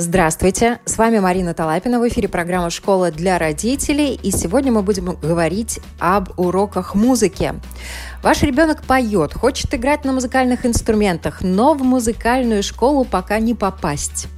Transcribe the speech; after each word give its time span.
Здравствуйте, 0.00 0.80
с 0.86 0.96
вами 0.96 1.18
Марина 1.18 1.52
Талапина, 1.52 2.00
в 2.00 2.08
эфире 2.08 2.26
программа 2.26 2.70
«Школа 2.70 3.10
для 3.10 3.38
родителей», 3.38 4.14
и 4.14 4.30
сегодня 4.30 4.72
мы 4.72 4.82
будем 4.82 5.14
говорить 5.14 5.78
об 5.98 6.30
уроках 6.40 6.94
музыки. 6.94 7.52
Ваш 8.22 8.40
ребенок 8.40 8.82
поет, 8.82 9.34
хочет 9.34 9.74
играть 9.74 10.06
на 10.06 10.14
музыкальных 10.14 10.64
инструментах, 10.64 11.42
но 11.42 11.74
в 11.74 11.82
музыкальную 11.82 12.62
школу 12.62 13.04
пока 13.04 13.40
не 13.40 13.54
попасть. 13.54 14.28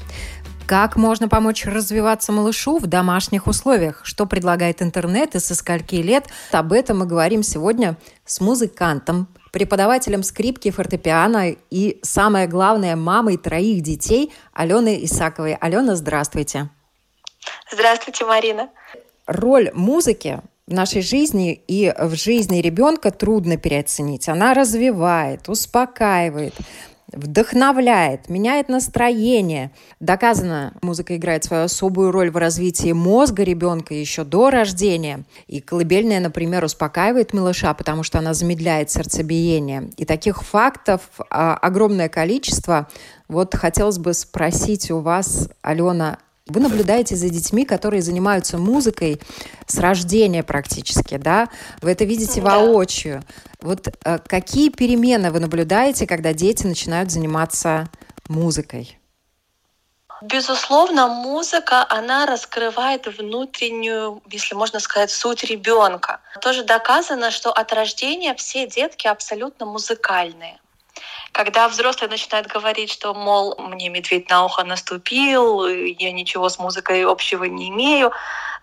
Как 0.67 0.97
можно 0.97 1.29
помочь 1.29 1.65
развиваться 1.65 2.33
малышу 2.33 2.79
в 2.79 2.89
домашних 2.89 3.47
условиях? 3.47 4.01
Что 4.03 4.27
предлагает 4.27 4.83
интернет 4.83 5.37
и 5.37 5.39
со 5.39 5.55
скольки 5.55 5.95
лет? 5.95 6.27
Об 6.51 6.73
этом 6.73 6.99
мы 6.99 7.07
говорим 7.07 7.45
сегодня 7.45 7.97
с 8.25 8.41
музыкантом, 8.41 9.29
преподавателем 9.53 10.25
скрипки, 10.25 10.71
фортепиано 10.71 11.55
и, 11.71 12.01
самое 12.03 12.49
главное, 12.49 12.97
мамой 12.97 13.37
троих 13.37 13.83
детей 13.83 14.33
Аленой 14.53 15.05
Исаковой. 15.05 15.55
Алена, 15.55 15.95
здравствуйте. 15.95 16.71
Здравствуйте, 17.71 18.25
Марина. 18.25 18.71
Роль 19.27 19.71
музыки 19.75 20.41
в 20.67 20.73
нашей 20.73 21.03
жизни 21.03 21.53
и 21.69 21.95
в 21.97 22.15
жизни 22.15 22.59
ребенка 22.59 23.11
трудно 23.11 23.57
переоценить. 23.57 24.29
Она 24.29 24.55
развивает, 24.55 25.49
успокаивает, 25.49 26.55
вдохновляет, 27.13 28.29
меняет 28.29 28.69
настроение. 28.69 29.71
Доказано, 30.01 30.75
музыка 30.83 31.17
играет 31.17 31.45
свою 31.45 31.65
особую 31.65 32.11
роль 32.11 32.31
в 32.31 32.37
развитии 32.37 32.93
мозга 32.93 33.43
ребенка 33.43 33.95
еще 33.95 34.25
до 34.25 34.51
рождения. 34.51 35.25
И 35.47 35.61
колыбельная, 35.61 36.21
например, 36.21 36.65
успокаивает 36.65 37.33
малыша, 37.33 37.75
потому 37.75 38.03
что 38.03 38.19
она 38.19 38.35
замедляет 38.35 38.91
сердцебиение. 38.91 39.91
И 39.97 40.05
таких 40.05 40.43
фактов 40.43 41.03
а, 41.31 41.55
огромное 41.57 42.09
количество. 42.09 42.89
Вот 43.29 43.55
хотелось 43.55 43.99
бы 43.99 44.15
спросить 44.15 44.91
у 44.91 44.99
вас, 44.99 45.49
Алена, 45.63 46.19
вы 46.53 46.61
наблюдаете 46.61 47.17
за 47.17 47.29
детьми, 47.29 47.65
которые 47.65 48.03
занимаются 48.03 48.59
музыкой 48.59 49.21
с 49.67 49.79
рождения 49.79 50.43
практически, 50.43 51.17
да? 51.17 51.49
Вы 51.81 51.91
это 51.91 52.05
видите 52.05 52.41
да. 52.41 52.59
воочию. 52.59 53.25
Вот 53.61 53.89
э, 53.89 54.19
какие 54.19 54.69
перемены 54.69 55.31
вы 55.31 55.41
наблюдаете, 55.41 56.07
когда 56.07 56.33
дети 56.33 56.67
начинают 56.67 57.11
заниматься 57.11 57.89
музыкой? 58.29 58.99
Безусловно, 60.23 61.09
музыка, 61.09 61.85
она 61.89 62.27
раскрывает 62.27 63.09
внутреннюю, 63.09 64.23
если 64.31 64.55
можно 64.55 64.79
сказать, 64.79 65.11
суть 65.11 65.43
ребенка. 65.43 66.21
Тоже 66.41 66.63
доказано, 66.63 67.33
что 67.33 67.51
от 67.51 67.73
рождения 67.73 68.33
все 68.37 68.69
детки 68.69 69.09
абсолютно 69.09 69.67
музыкальные. 69.67 70.61
Когда 71.33 71.69
взрослый 71.69 72.11
начинает 72.11 72.47
говорить, 72.47 72.91
что, 72.91 73.15
мол, 73.15 73.57
мне 73.59 73.89
медведь 73.89 74.29
на 74.29 74.45
ухо 74.45 74.65
наступил, 74.65 75.67
я 75.67 76.13
ничего 76.13 76.49
с 76.49 76.59
музыкой 76.59 77.05
общего 77.05 77.45
не 77.45 77.71
имею, 77.71 78.13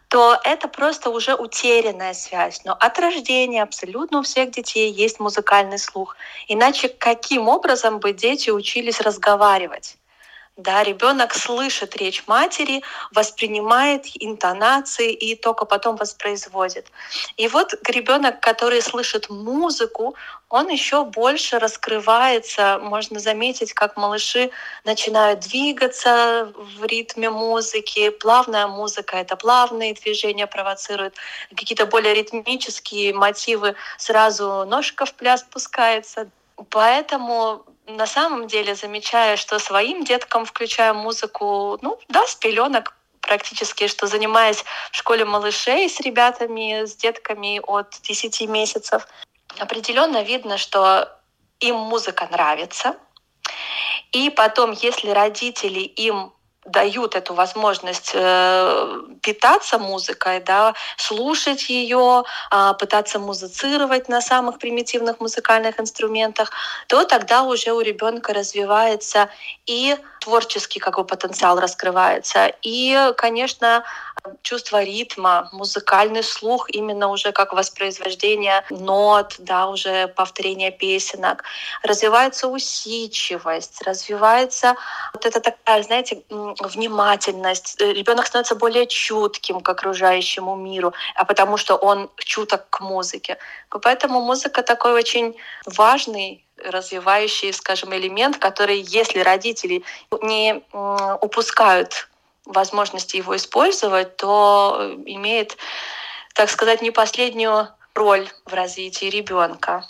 то 0.09 0.40
это 0.44 0.68
просто 0.68 1.12
уже 1.12 1.35
утерянная 1.35 2.13
связь. 2.13 2.62
Но 2.66 2.74
от 2.74 2.97
рождения 3.00 3.62
абсолютно 3.62 4.19
у 4.19 4.24
всех 4.24 4.52
детей 4.52 4.91
есть 4.91 5.19
музыкальный 5.19 5.78
слух. 5.78 6.16
Иначе 6.47 6.90
каким 6.90 7.47
образом 7.47 8.00
бы 8.00 8.13
дети 8.13 8.50
учились 8.50 9.01
разговаривать? 9.01 9.99
Да, 10.59 10.84
ребенок 10.84 11.34
слышит 11.36 11.96
речь 11.96 12.24
матери, 12.28 12.84
воспринимает 13.14 14.03
интонации 14.16 15.14
и 15.14 15.36
только 15.36 15.64
потом 15.64 15.96
воспроизводит. 15.96 16.92
И 17.38 17.47
вот 17.47 17.75
ребенок, 17.88 18.42
который 18.42 18.81
слышит 18.81 19.30
музыку, 19.30 20.16
он 20.50 20.68
еще 20.68 21.06
больше 21.06 21.59
раскрывается. 21.59 22.78
Можно 22.81 23.22
заметить, 23.22 23.72
как 23.72 23.96
малыши 23.96 24.52
начинают 24.84 25.40
двигаться 25.40 26.52
в 26.53 26.84
ритме 26.84 27.30
музыки. 27.30 28.09
Плавная 28.09 28.68
музыка— 28.68 29.16
это 29.18 29.38
плавные 29.38 29.94
движения 29.94 30.46
провоцирует. 30.46 31.16
Какие-то 31.56 31.86
более 31.86 32.14
ритмические 32.14 33.14
мотивы 33.14 33.75
сразу 33.98 34.66
ножка 34.66 35.06
в 35.06 35.14
пляс 35.14 35.42
пускается. 35.44 36.30
Поэтому 36.69 37.64
на 37.89 38.07
самом 38.07 38.47
деле 38.47 38.75
замечаю, 38.75 39.38
что 39.38 39.59
своим 39.59 40.03
деткам 40.03 40.45
включаю 40.45 40.95
музыку, 40.95 41.77
ну 41.81 42.00
да, 42.07 42.25
с 42.25 42.35
пеленок 42.35 42.95
практически, 43.22 43.88
что 43.88 44.07
занимаясь 44.07 44.63
в 44.91 44.95
школе 44.95 45.25
малышей 45.25 45.89
с 45.89 46.00
ребятами, 46.00 46.85
с 46.85 46.95
детками 46.95 47.59
от 47.63 48.00
10 48.01 48.41
месяцев, 48.50 49.07
определенно 49.57 50.23
видно, 50.23 50.57
что 50.57 51.09
им 51.59 51.75
музыка 51.75 52.27
нравится. 52.31 52.95
И 54.11 54.29
потом, 54.29 54.71
если 54.71 55.09
родители 55.09 55.79
им 55.79 56.33
дают 56.72 57.16
эту 57.16 57.34
возможность 57.34 58.12
э, 58.13 59.02
питаться 59.22 59.78
музыкой, 59.80 60.40
да, 60.41 60.74
слушать 60.97 61.69
ее, 61.69 62.24
э, 62.52 62.74
пытаться 62.80 63.19
музицировать 63.19 64.09
на 64.09 64.22
самых 64.22 64.59
примитивных 64.59 65.19
музыкальных 65.19 65.80
инструментах, 65.80 66.52
то 66.88 67.03
тогда 67.06 67.44
уже 67.44 67.72
у 67.72 67.81
ребенка 67.81 68.34
развивается 68.34 69.30
и 69.66 69.97
творческий 70.19 70.80
как 70.80 70.97
бы 70.97 71.06
потенциал 71.06 71.59
раскрывается, 71.59 72.52
и, 72.62 73.13
конечно, 73.18 73.84
чувство 74.41 74.84
ритма, 74.84 75.50
музыкальный 75.51 76.24
слух 76.24 76.69
именно 76.69 77.07
уже 77.07 77.31
как 77.31 77.53
воспроизвождение 77.53 78.63
нот, 78.69 79.36
да, 79.40 79.68
уже 79.68 80.07
повторение 80.07 80.72
песенок. 80.72 81.44
Развивается 81.84 82.47
усидчивость, 82.47 83.81
развивается 83.84 84.75
вот 85.13 85.25
это 85.25 85.40
такая, 85.40 85.84
знаете, 85.84 86.24
внимательность. 86.68 87.81
Э, 87.81 87.94
Ребенок 87.94 88.28
становится 88.28 88.56
более 88.56 88.88
чутким 88.88 89.62
к 89.62 89.70
окружающему 89.70 90.56
миру, 90.56 90.94
а 91.16 91.25
потому 91.25 91.58
что 91.58 91.75
он 91.75 92.09
чуток 92.18 92.70
к 92.70 92.81
музыке. 92.81 93.38
Поэтому 93.70 94.22
музыка 94.22 94.64
такой 94.64 94.94
очень 94.94 95.36
важный 95.66 96.46
развивающий, 96.58 97.53
скажем, 97.53 97.96
элемент, 97.96 98.38
который, 98.38 98.80
если 98.81 99.19
родители 99.19 99.84
не 100.22 100.62
упускают 101.22 102.09
возможности 102.50 103.18
его 103.18 103.36
использовать, 103.36 104.18
то 104.18 104.78
э, 104.80 104.96
имеет, 105.06 105.58
так 106.34 106.50
сказать, 106.50 106.81
не 106.81 106.92
последнюю 106.92 107.69
роль 107.94 108.28
в 108.46 108.53
развитии 108.53 109.06
ребенка. 109.06 109.86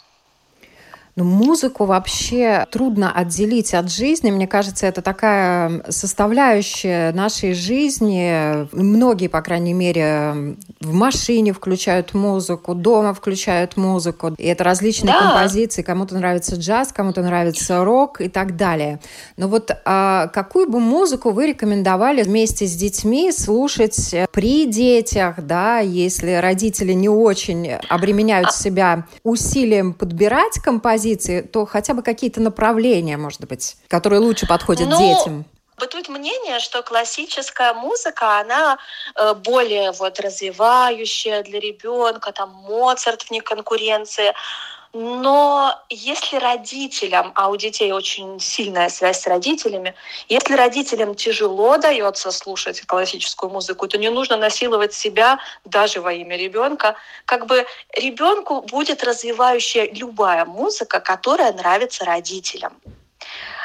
Ну, 1.20 1.26
музыку 1.26 1.84
вообще 1.84 2.66
трудно 2.72 3.12
отделить 3.12 3.74
от 3.74 3.92
жизни. 3.92 4.32
Мне 4.32 4.48
кажется, 4.48 4.88
это 4.88 5.02
такая 5.02 5.84
составляющая 5.90 7.12
нашей 7.12 7.54
жизни. 7.54 8.66
Многие, 8.74 9.28
по 9.28 9.42
крайней 9.42 9.74
мере, 9.74 10.56
в 10.80 10.94
машине 10.94 11.52
включают 11.52 12.14
музыку, 12.14 12.74
дома 12.74 13.14
включают 13.14 13.76
музыку. 13.76 14.34
И 14.38 14.46
это 14.46 14.64
различные 14.64 15.14
да. 15.14 15.20
композиции. 15.20 15.82
Кому-то 15.82 16.16
нравится 16.16 16.56
джаз, 16.56 16.94
кому-то 16.94 17.22
нравится 17.22 17.84
рок 17.84 18.22
и 18.22 18.30
так 18.30 18.56
далее. 18.56 19.02
Но 19.36 19.50
вот 19.50 19.72
а, 19.84 20.28
какую 20.28 20.70
бы 20.70 20.80
музыку 20.80 21.32
вы 21.32 21.48
рекомендовали 21.48 22.24
вместе 22.24 22.66
с 22.66 22.74
детьми 22.78 23.34
слушать 23.34 24.16
при 24.32 24.66
детях, 24.68 25.36
да, 25.40 25.80
если 25.80 26.36
родители 26.36 26.94
не 26.94 27.10
очень 27.10 27.74
обременяют 27.90 28.48
а 28.48 28.52
себя 28.54 29.06
усилием 29.24 29.92
подбирать 29.92 30.60
композиции, 30.64 31.09
композиции, 31.10 31.42
то 31.42 31.66
хотя 31.66 31.94
бы 31.94 32.02
какие-то 32.04 32.42
направления, 32.42 33.18
может 33.18 33.46
быть, 33.46 33.78
которые 33.88 34.20
лучше 34.20 34.48
подходят 34.48 34.88
ну, 34.90 34.98
детям? 34.98 35.46
Бытует 35.78 36.10
мнение, 36.10 36.60
что 36.60 36.84
классическая 36.84 37.74
музыка, 37.74 38.40
она 38.40 38.78
э, 39.16 39.34
более 39.34 39.92
вот 39.92 40.20
развивающая 40.20 41.42
для 41.44 41.60
ребенка, 41.60 42.32
там 42.32 42.50
Моцарт 42.68 43.30
вне 43.30 43.42
конкуренции. 43.42 44.34
Но 44.94 45.80
если 45.90 46.38
родителям, 46.38 47.32
а 47.36 47.50
у 47.50 47.56
детей 47.58 47.92
очень 47.92 48.40
сильная 48.40 48.90
связь 48.90 49.22
с 49.22 49.28
родителями, 49.28 49.94
если 50.30 50.56
родителям 50.56 51.14
тяжело 51.14 51.78
дается 51.78 52.32
слушать 52.32 52.82
классическую 52.82 53.52
музыку, 53.52 53.88
то 53.88 54.00
не 54.00 54.10
нужно 54.10 54.36
насиловать 54.36 54.94
себя 54.94 55.40
даже 55.64 56.02
во 56.02 56.12
имя 56.14 56.38
ребенка. 56.38 56.96
Как 57.26 57.46
бы 57.46 57.68
ребенку 57.94 58.62
будет 58.62 59.04
развивающая 59.04 59.88
любая 59.94 60.46
музыка, 60.46 61.00
которая 61.00 61.54
нравится 61.54 62.04
родителям. 62.04 62.74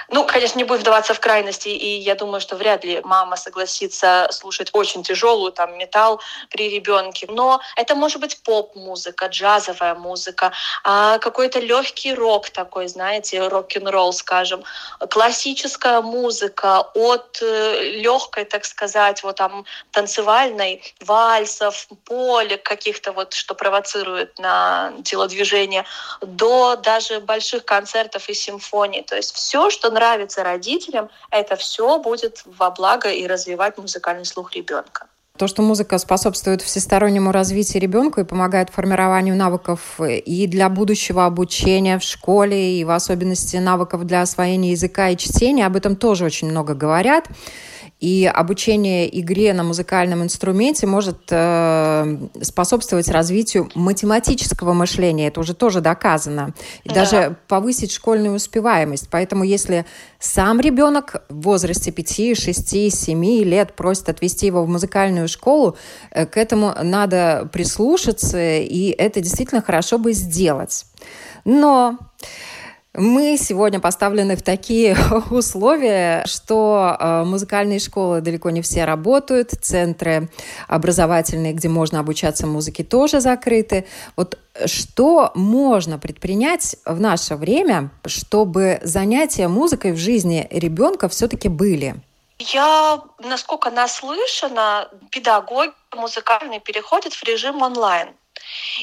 Ну, 0.08 0.24
конечно, 0.26 0.58
не 0.58 0.64
будем 0.64 0.80
вдаваться 0.80 1.14
в 1.14 1.20
крайности, 1.20 1.68
и 1.68 1.98
я 1.98 2.14
думаю, 2.14 2.40
что 2.40 2.56
вряд 2.56 2.84
ли 2.84 3.00
мама 3.04 3.36
согласится 3.36 4.28
слушать 4.30 4.70
очень 4.72 5.02
тяжелую 5.02 5.52
там 5.52 5.76
металл 5.78 6.20
при 6.50 6.68
ребенке. 6.68 7.26
Но 7.28 7.60
это 7.76 7.94
может 7.94 8.20
быть 8.20 8.42
поп-музыка, 8.42 9.26
джазовая 9.26 9.94
музыка, 9.94 10.52
а 10.82 11.18
какой-то 11.18 11.60
легкий 11.60 12.14
рок 12.14 12.50
такой, 12.50 12.88
знаете, 12.88 13.46
рок-н-ролл, 13.48 14.12
скажем, 14.12 14.62
классическая 15.10 16.00
музыка 16.00 16.80
от 16.94 17.38
э, 17.42 17.92
легкой, 17.94 18.44
так 18.44 18.64
сказать, 18.64 19.22
вот 19.22 19.36
там 19.36 19.64
танцевальной, 19.90 20.82
вальсов, 21.00 21.88
полек 22.04 22.62
каких-то 22.62 23.12
вот, 23.12 23.32
что 23.32 23.54
провоцирует 23.54 24.38
на 24.38 24.92
телодвижение, 25.04 25.84
до 26.20 26.76
даже 26.76 27.20
больших 27.20 27.64
концертов 27.64 28.28
и 28.28 28.34
симфоний. 28.34 29.02
То 29.02 29.16
есть 29.16 29.34
все, 29.34 29.70
что 29.70 29.90
нравится 29.94 30.44
родителям, 30.44 31.08
это 31.30 31.56
все 31.56 31.98
будет 31.98 32.42
во 32.44 32.70
благо 32.70 33.10
и 33.10 33.26
развивать 33.26 33.78
музыкальный 33.78 34.26
слух 34.26 34.52
ребенка. 34.52 35.06
То, 35.36 35.48
что 35.48 35.62
музыка 35.62 35.98
способствует 35.98 36.62
всестороннему 36.62 37.32
развитию 37.32 37.82
ребенка 37.82 38.20
и 38.20 38.24
помогает 38.24 38.70
формированию 38.70 39.34
навыков 39.34 39.98
и 40.00 40.46
для 40.46 40.68
будущего 40.68 41.26
обучения 41.26 41.98
в 41.98 42.04
школе, 42.04 42.78
и 42.78 42.84
в 42.84 42.90
особенности 42.92 43.56
навыков 43.56 44.04
для 44.04 44.22
освоения 44.22 44.70
языка 44.70 45.08
и 45.08 45.16
чтения, 45.16 45.66
об 45.66 45.74
этом 45.74 45.96
тоже 45.96 46.24
очень 46.24 46.48
много 46.50 46.74
говорят. 46.74 47.26
И 48.04 48.26
обучение 48.26 49.08
игре 49.18 49.54
на 49.54 49.64
музыкальном 49.64 50.22
инструменте 50.22 50.86
может 50.86 51.20
э, 51.30 52.18
способствовать 52.42 53.08
развитию 53.08 53.70
математического 53.74 54.74
мышления. 54.74 55.28
Это 55.28 55.40
уже 55.40 55.54
тоже 55.54 55.80
доказано. 55.80 56.52
И 56.82 56.90
да. 56.90 56.96
даже 56.96 57.36
повысить 57.48 57.92
школьную 57.92 58.34
успеваемость. 58.34 59.08
Поэтому 59.10 59.42
если 59.42 59.86
сам 60.18 60.60
ребенок 60.60 61.24
в 61.30 61.40
возрасте 61.44 61.92
5, 61.92 62.36
6, 62.36 62.92
7 62.92 63.24
лет 63.42 63.74
просит 63.74 64.10
отвести 64.10 64.48
его 64.48 64.62
в 64.64 64.68
музыкальную 64.68 65.26
школу, 65.26 65.74
э, 66.10 66.26
к 66.26 66.36
этому 66.36 66.74
надо 66.82 67.48
прислушаться, 67.54 68.58
и 68.58 68.90
это 68.90 69.22
действительно 69.22 69.62
хорошо 69.62 69.98
бы 69.98 70.12
сделать. 70.12 70.84
Но 71.46 71.96
мы 72.94 73.36
сегодня 73.36 73.80
поставлены 73.80 74.36
в 74.36 74.42
такие 74.42 74.96
условия, 75.30 76.24
что 76.26 76.96
э, 76.98 77.24
музыкальные 77.24 77.80
школы 77.80 78.20
далеко 78.20 78.50
не 78.50 78.62
все 78.62 78.84
работают, 78.84 79.50
центры 79.60 80.30
образовательные, 80.68 81.52
где 81.52 81.68
можно 81.68 82.00
обучаться 82.00 82.46
музыке, 82.46 82.84
тоже 82.84 83.20
закрыты. 83.20 83.86
Вот 84.16 84.38
что 84.66 85.32
можно 85.34 85.98
предпринять 85.98 86.76
в 86.84 87.00
наше 87.00 87.34
время, 87.34 87.90
чтобы 88.06 88.78
занятия 88.82 89.48
музыкой 89.48 89.92
в 89.92 89.96
жизни 89.96 90.46
ребенка 90.50 91.08
все-таки 91.08 91.48
были? 91.48 91.96
Я, 92.38 93.00
насколько 93.18 93.70
наслышана, 93.70 94.88
педагоги 95.10 95.72
музыкальные 95.96 96.60
переходят 96.60 97.12
в 97.12 97.24
режим 97.24 97.62
онлайн. 97.62 98.08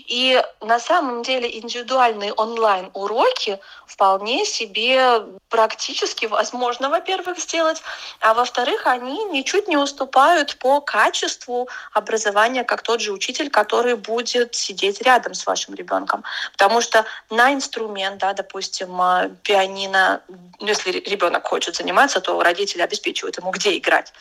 И 0.07 0.41
на 0.61 0.79
самом 0.79 1.23
деле 1.23 1.59
индивидуальные 1.59 2.33
онлайн-уроки 2.33 3.59
вполне 3.85 4.45
себе 4.45 5.21
практически 5.49 6.25
возможно, 6.25 6.89
во-первых, 6.89 7.39
сделать, 7.39 7.81
а 8.19 8.33
во-вторых, 8.33 8.87
они 8.87 9.25
ничуть 9.25 9.67
не 9.67 9.77
уступают 9.77 10.57
по 10.57 10.81
качеству 10.81 11.67
образования, 11.93 12.63
как 12.63 12.81
тот 12.81 13.01
же 13.01 13.11
учитель, 13.11 13.49
который 13.49 13.95
будет 13.95 14.55
сидеть 14.55 15.01
рядом 15.01 15.33
с 15.33 15.45
вашим 15.45 15.75
ребенком. 15.75 16.23
Потому 16.53 16.81
что 16.81 17.05
на 17.29 17.53
инструмент, 17.53 18.17
да, 18.17 18.33
допустим, 18.33 19.01
а, 19.01 19.29
пианино, 19.43 20.21
если 20.59 20.91
ребенок 20.91 21.47
хочет 21.47 21.75
заниматься, 21.75 22.21
то 22.21 22.41
родители 22.41 22.81
обеспечивают 22.81 23.37
ему, 23.37 23.51
где 23.51 23.77
играть. 23.77 24.13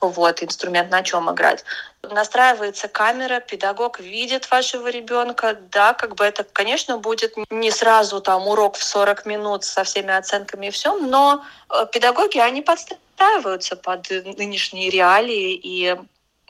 Вот, 0.00 0.42
инструмент 0.42 0.90
на 0.90 1.02
чем 1.02 1.30
играть. 1.30 1.64
Настраивается 2.02 2.88
камера, 2.88 3.38
педагог 3.40 4.00
видит 4.00 4.50
вашего 4.50 4.88
ребенка, 4.92 5.58
да, 5.70 5.94
как 5.94 6.14
бы 6.14 6.24
это, 6.24 6.44
конечно, 6.44 6.98
будет 6.98 7.34
не 7.50 7.70
сразу 7.70 8.20
там 8.20 8.46
урок 8.46 8.76
в 8.76 8.84
40 8.84 9.26
минут 9.26 9.64
со 9.64 9.82
всеми 9.84 10.12
оценками 10.14 10.66
и 10.66 10.70
всем, 10.70 11.10
но 11.10 11.44
э, 11.68 11.86
педагоги, 11.92 12.38
они 12.38 12.62
подстраиваются 12.62 13.76
под 13.76 14.08
нынешние 14.10 14.90
реалии, 14.90 15.54
и 15.54 15.96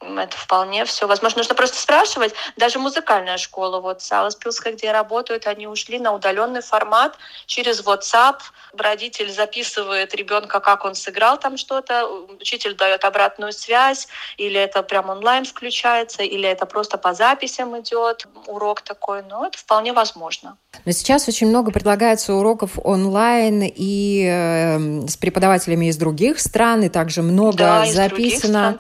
это 0.03 0.37
вполне 0.37 0.85
все 0.85 1.07
возможно. 1.07 1.39
Нужно 1.39 1.55
просто 1.55 1.79
спрашивать. 1.79 2.35
Даже 2.57 2.79
музыкальная 2.79 3.39
школа, 3.39 3.81
вот 3.81 4.03
Саласпилская, 4.03 4.73
где 4.73 4.93
работают, 4.93 5.47
они 5.47 5.67
ушли 5.67 5.99
на 5.99 6.13
удаленный 6.13 6.63
формат 6.63 7.17
через 7.47 7.81
WhatsApp. 7.83 8.41
Родитель 8.77 9.31
записывает 9.31 10.15
ребенка, 10.15 10.61
как 10.61 10.85
он 10.85 10.95
сыграл 10.95 11.39
там 11.39 11.57
что-то, 11.57 12.07
учитель 12.41 12.75
дает 12.75 13.05
обратную 13.05 13.53
связь, 13.53 14.09
или 14.37 14.59
это 14.59 14.83
прям 14.83 15.11
онлайн 15.11 15.45
включается, 15.45 16.23
или 16.23 16.49
это 16.49 16.67
просто 16.67 16.99
по 16.99 17.15
записям 17.15 17.79
идет 17.81 18.27
урок 18.47 18.83
такой. 18.83 19.23
Но 19.23 19.47
это 19.47 19.59
вполне 19.59 19.93
возможно. 19.93 20.57
Но 20.85 20.91
сейчас 20.93 21.29
очень 21.29 21.49
много 21.49 21.71
предлагается 21.71 22.35
уроков 22.35 22.73
онлайн 22.83 23.63
и 23.63 24.27
э, 24.29 25.07
с 25.07 25.17
преподавателями 25.17 25.87
из 25.87 25.97
других 25.97 26.41
стран, 26.41 26.83
и 26.83 26.89
также 26.89 27.23
много 27.23 27.59
да, 27.59 27.87
записано 27.87 28.79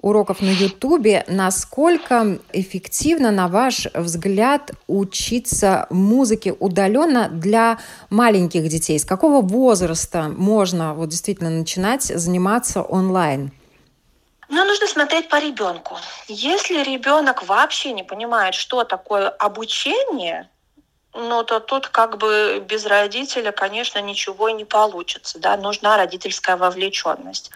уроков 0.00 0.40
на 0.40 0.50
Ютубе. 0.50 1.24
Насколько 1.28 2.38
эффективно, 2.52 3.30
на 3.30 3.46
ваш 3.46 3.86
взгляд, 3.94 4.72
учиться 4.88 5.86
музыке 5.90 6.52
удаленно 6.58 7.28
для 7.28 7.78
маленьких 8.10 8.66
детей? 8.68 8.98
С 8.98 9.04
какого 9.04 9.40
возраста 9.40 10.32
можно 10.36 10.94
вот 10.94 11.10
действительно 11.10 11.50
начинать 11.50 12.02
заниматься 12.02 12.82
онлайн? 12.82 13.52
Ну, 14.48 14.64
нужно 14.64 14.86
смотреть 14.86 15.28
по 15.28 15.40
ребенку. 15.40 15.96
Если 16.28 16.82
ребенок 16.82 17.46
вообще 17.46 17.92
не 17.92 18.02
понимает, 18.02 18.54
что 18.54 18.84
такое 18.84 19.28
обучение, 19.28 20.48
ну, 21.16 21.42
то 21.44 21.60
тут 21.60 21.88
как 21.88 22.18
бы 22.18 22.62
без 22.66 22.86
родителя, 22.86 23.52
конечно, 23.52 24.00
ничего 24.00 24.48
и 24.48 24.52
не 24.52 24.64
получится. 24.64 25.38
Да? 25.38 25.56
Нужна 25.56 25.96
родительская 25.96 26.56
вовлеченность. 26.56 27.50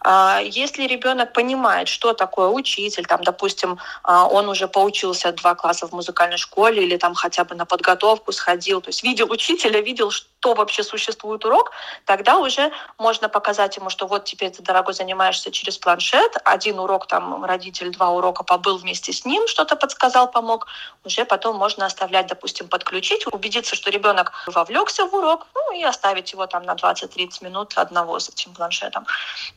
А, 0.00 0.40
если 0.40 0.86
ребенок 0.86 1.32
понимает, 1.32 1.88
что 1.88 2.12
такое 2.12 2.48
учитель, 2.48 3.06
там, 3.06 3.24
допустим, 3.24 3.78
а, 4.02 4.26
он 4.26 4.48
уже 4.48 4.68
поучился 4.68 5.32
два 5.32 5.54
класса 5.54 5.86
в 5.86 5.92
музыкальной 5.92 6.36
школе 6.36 6.84
или 6.84 6.96
там 6.96 7.14
хотя 7.14 7.44
бы 7.44 7.54
на 7.54 7.64
подготовку 7.64 8.32
сходил, 8.32 8.80
то 8.80 8.90
есть 8.90 9.02
видел 9.02 9.30
учителя, 9.30 9.80
видел, 9.80 10.10
что 10.10 10.28
вообще 10.54 10.82
существует 10.82 11.44
урок, 11.44 11.72
тогда 12.04 12.38
уже 12.38 12.72
можно 12.98 13.28
показать 13.28 13.76
ему, 13.76 13.90
что 13.90 14.06
вот 14.06 14.24
теперь 14.24 14.50
ты, 14.50 14.62
дорогой, 14.62 14.94
занимаешься 14.94 15.50
через 15.50 15.78
планшет, 15.78 16.36
один 16.44 16.78
урок 16.78 17.06
там 17.06 17.44
родитель, 17.44 17.90
два 17.90 18.10
урока 18.10 18.44
побыл 18.44 18.78
вместе 18.78 19.12
с 19.12 19.24
ним, 19.24 19.46
что-то 19.46 19.76
подсказал, 19.76 20.30
помог, 20.30 20.66
уже 21.04 21.24
потом 21.24 21.56
можно 21.56 21.86
оставлять, 21.86 22.26
допустим, 22.26 22.68
подключить, 22.68 23.26
убедиться, 23.26 23.76
что 23.76 23.90
ребенок 23.90 24.32
вовлекся 24.46 25.06
в 25.06 25.14
урок, 25.14 25.46
ну 25.54 25.72
и 25.72 25.82
оставить 25.82 26.32
его 26.32 26.46
там 26.46 26.62
на 26.64 26.74
20-30 26.74 27.44
минут 27.44 27.72
одного 27.76 28.18
с 28.18 28.28
этим 28.28 28.52
планшетом. 28.54 29.06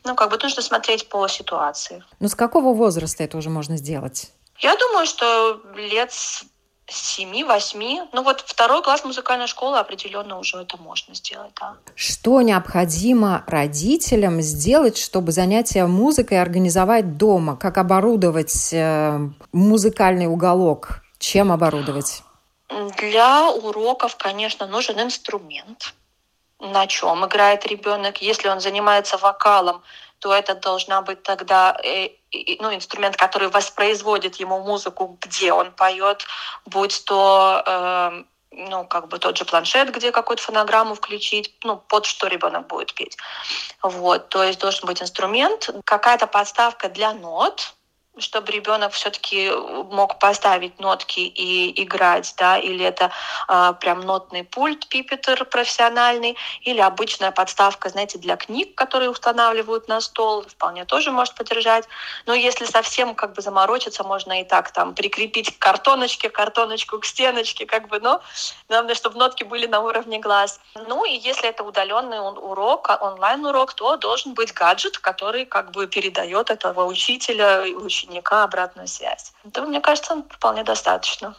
Ну, 0.04 0.14
как 0.14 0.30
бы 0.30 0.38
нужно 0.42 0.62
смотреть 0.62 1.08
по 1.08 1.26
ситуации. 1.28 2.04
Ну, 2.20 2.28
с 2.28 2.34
какого 2.34 2.74
возраста 2.74 3.24
это 3.24 3.36
уже 3.36 3.50
можно 3.50 3.76
сделать? 3.76 4.32
Я 4.58 4.76
думаю, 4.76 5.06
что 5.06 5.60
лет 5.74 6.12
семи-восьми. 6.90 8.02
Ну 8.12 8.22
вот 8.22 8.42
второй 8.46 8.82
класс 8.82 9.04
музыкальной 9.04 9.46
школы 9.46 9.78
определенно 9.78 10.38
уже 10.38 10.58
это 10.58 10.76
можно 10.76 11.14
сделать, 11.14 11.52
да. 11.60 11.74
Что 11.94 12.42
необходимо 12.42 13.44
родителям 13.46 14.40
сделать, 14.40 14.98
чтобы 14.98 15.32
занятия 15.32 15.86
музыкой 15.86 16.40
организовать 16.40 17.16
дома? 17.16 17.56
Как 17.56 17.78
оборудовать 17.78 18.72
э, 18.72 19.18
музыкальный 19.52 20.26
уголок? 20.26 21.02
Чем 21.18 21.52
оборудовать? 21.52 22.22
Для 22.98 23.50
уроков, 23.50 24.16
конечно, 24.16 24.66
нужен 24.66 25.00
инструмент. 25.00 25.94
На 26.60 26.86
чем 26.86 27.24
играет 27.24 27.66
ребенок? 27.66 28.20
Если 28.22 28.48
он 28.48 28.60
занимается 28.60 29.16
вокалом, 29.16 29.82
то 30.18 30.34
это 30.34 30.54
должна 30.54 31.00
быть 31.00 31.22
тогда 31.22 31.76
э, 31.82 32.10
ну, 32.60 32.74
инструмент, 32.74 33.16
который 33.16 33.48
воспроизводит 33.48 34.36
ему 34.36 34.60
музыку, 34.60 35.18
где 35.20 35.52
он 35.52 35.72
поет, 35.72 36.26
будь 36.66 37.04
то 37.06 37.62
э, 37.66 38.22
ну, 38.50 38.84
как 38.84 39.08
бы 39.08 39.18
тот 39.18 39.38
же 39.38 39.44
планшет, 39.44 39.94
где 39.94 40.12
какую-то 40.12 40.42
фонограмму 40.42 40.94
включить, 40.94 41.54
ну, 41.64 41.76
под 41.76 42.04
что 42.04 42.26
ребенок 42.26 42.66
будет 42.66 42.94
петь. 42.94 43.16
Вот, 43.82 44.28
то 44.28 44.42
есть 44.42 44.60
должен 44.60 44.86
быть 44.86 45.00
инструмент, 45.00 45.70
какая-то 45.84 46.26
подставка 46.26 46.88
для 46.88 47.14
нот, 47.14 47.74
чтобы 48.18 48.52
ребенок 48.52 48.92
все-таки 48.92 49.50
мог 49.90 50.18
поставить 50.18 50.78
нотки 50.78 51.20
и 51.20 51.82
играть, 51.82 52.34
да, 52.36 52.58
или 52.58 52.84
это 52.84 53.10
э, 53.48 53.74
прям 53.80 54.00
нотный 54.00 54.44
пульт 54.44 54.88
пипетер 54.88 55.44
профессиональный, 55.44 56.36
или 56.62 56.80
обычная 56.80 57.30
подставка, 57.30 57.88
знаете, 57.88 58.18
для 58.18 58.36
книг, 58.36 58.74
которые 58.74 59.10
устанавливают 59.10 59.88
на 59.88 60.00
стол, 60.00 60.42
вполне 60.42 60.84
тоже 60.84 61.12
может 61.12 61.34
поддержать. 61.34 61.86
Но 62.26 62.34
если 62.34 62.64
совсем 62.64 63.14
как 63.14 63.32
бы 63.32 63.42
заморочиться, 63.42 64.04
можно 64.04 64.40
и 64.40 64.44
так 64.44 64.70
там 64.72 64.94
прикрепить 64.94 65.56
к 65.56 65.58
картоночке, 65.58 66.30
картоночку 66.30 66.98
к 66.98 67.06
стеночке, 67.06 67.64
как 67.64 67.88
бы, 67.88 68.00
но 68.00 68.22
главное, 68.68 68.94
чтобы 68.94 69.18
нотки 69.18 69.44
были 69.44 69.66
на 69.66 69.80
уровне 69.80 70.18
глаз. 70.18 70.60
Ну 70.88 71.04
и 71.04 71.12
если 71.12 71.48
это 71.48 71.62
удаленный 71.62 72.20
урок, 72.20 72.90
онлайн-урок, 73.00 73.74
то 73.74 73.96
должен 73.96 74.34
быть 74.34 74.52
гаджет, 74.52 74.98
который 74.98 75.44
как 75.44 75.70
бы 75.70 75.86
передает 75.86 76.50
этого 76.50 76.84
учителя, 76.84 77.62
ученика 77.62 78.09
ученика 78.10 78.44
обратную 78.44 78.88
связь. 78.88 79.32
Это, 79.44 79.62
мне 79.62 79.80
кажется, 79.80 80.22
вполне 80.28 80.64
достаточно. 80.64 81.34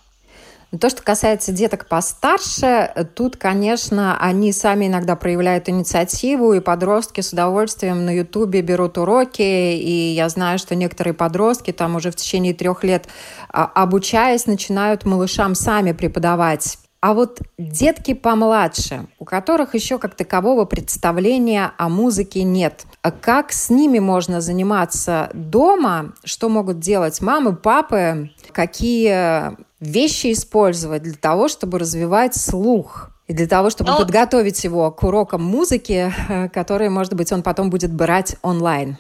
То, 0.80 0.90
что 0.90 1.04
касается 1.04 1.52
деток 1.52 1.86
постарше, 1.90 2.94
тут, 3.14 3.36
конечно, 3.36 4.18
они 4.22 4.54
сами 4.54 4.88
иногда 4.88 5.18
проявляют 5.18 5.68
инициативу, 5.68 6.54
и 6.54 6.62
подростки 6.62 7.20
с 7.20 7.34
удовольствием 7.34 8.06
на 8.06 8.16
Ютубе 8.16 8.62
берут 8.62 8.98
уроки, 8.98 9.42
и 9.42 10.14
я 10.14 10.30
знаю, 10.30 10.60
что 10.60 10.76
некоторые 10.76 11.14
подростки 11.14 11.74
там 11.74 11.98
уже 11.98 12.10
в 12.10 12.16
течение 12.16 12.54
трех 12.54 12.86
лет, 12.86 13.08
а, 13.50 13.66
обучаясь, 13.66 14.46
начинают 14.46 15.04
малышам 15.04 15.56
сами 15.56 15.92
преподавать 15.92 16.78
а 17.02 17.16
вот 17.16 17.40
детки 17.58 18.14
помладше, 18.14 19.08
у 19.18 19.26
которых 19.26 19.74
еще 19.74 19.98
как 19.98 20.14
такового 20.14 20.66
представления 20.66 21.72
о 21.78 21.90
музыке 21.90 22.44
нет. 22.44 22.86
А 23.02 23.12
как 23.12 23.52
с 23.52 23.72
ними 23.72 23.98
можно 23.98 24.40
заниматься 24.40 25.32
дома? 25.34 26.14
Что 26.24 26.48
могут 26.48 26.80
делать 26.80 27.20
мамы, 27.22 27.56
папы? 27.56 28.30
Какие 28.52 29.58
вещи 29.80 30.32
использовать 30.32 31.02
для 31.02 31.16
того, 31.16 31.48
чтобы 31.48 31.80
развивать 31.80 32.36
слух? 32.36 33.10
И 33.28 33.34
для 33.34 33.48
того, 33.48 33.72
чтобы 33.72 33.90
Но... 33.90 33.98
Ну, 33.98 34.04
подготовить 34.04 34.64
его 34.64 34.92
к 34.92 35.04
урокам 35.04 35.44
музыки, 35.44 36.14
которые, 36.54 36.92
может 36.92 37.16
быть, 37.16 37.32
он 37.32 37.42
потом 37.42 37.72
будет 37.72 37.92
брать 37.92 38.36
онлайн. 38.44 38.98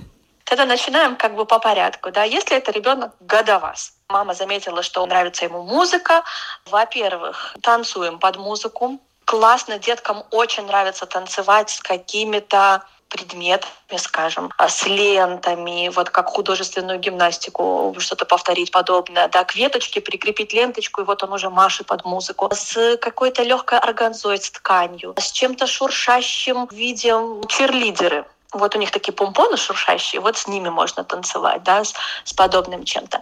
Тогда 0.51 0.65
начинаем 0.65 1.15
как 1.15 1.36
бы 1.36 1.46
по 1.46 1.60
порядку. 1.60 2.12
Да? 2.12 2.25
Если 2.25 2.58
это 2.58 2.74
ребенок 2.74 3.13
годовас, 3.22 3.93
мама 4.10 4.34
заметила, 4.34 4.84
что 4.84 5.05
нравится 5.05 5.46
ему 5.46 5.63
музыка, 5.63 6.24
во-первых, 6.65 7.55
танцуем 7.62 8.20
под 8.20 8.36
музыку. 8.36 9.00
Классно, 9.24 9.79
деткам 9.79 10.25
очень 10.29 10.65
нравится 10.65 11.05
танцевать 11.05 11.70
с 11.70 11.79
какими-то 11.79 12.84
предметами, 13.08 13.96
скажем, 13.96 14.51
а 14.58 14.67
с 14.67 14.86
лентами, 14.86 15.88
вот 15.88 16.10
как 16.10 16.27
художественную 16.27 17.00
гимнастику, 17.00 17.96
что-то 18.00 18.25
повторить 18.25 18.72
подобное, 18.72 19.29
да, 19.29 19.46
к 19.46 19.55
веточке 19.55 20.01
прикрепить 20.01 20.51
ленточку, 20.51 21.00
и 21.00 21.05
вот 21.05 21.24
он 21.24 21.31
уже 21.31 21.50
машет 21.50 21.88
под 21.88 22.03
музыку, 22.03 22.50
с 22.53 22.98
какой-то 22.98 23.43
легкой 23.43 23.79
органзой, 23.79 24.38
с 24.38 24.51
тканью, 24.51 25.13
с 25.17 25.31
чем-то 25.31 25.65
шуршащим 25.65 26.67
видом 26.72 27.48
черлидеры, 27.48 28.25
вот 28.51 28.75
у 28.75 28.79
них 28.79 28.91
такие 28.91 29.13
помпоны 29.13 29.58
шуршащие, 29.58 30.22
вот 30.22 30.38
с 30.38 30.48
ними 30.48 30.70
можно 30.70 31.03
танцевать, 31.03 31.63
да, 31.63 31.84
с, 31.84 31.93
с 32.24 32.34
подобным 32.34 32.84
чем-то. 32.84 33.22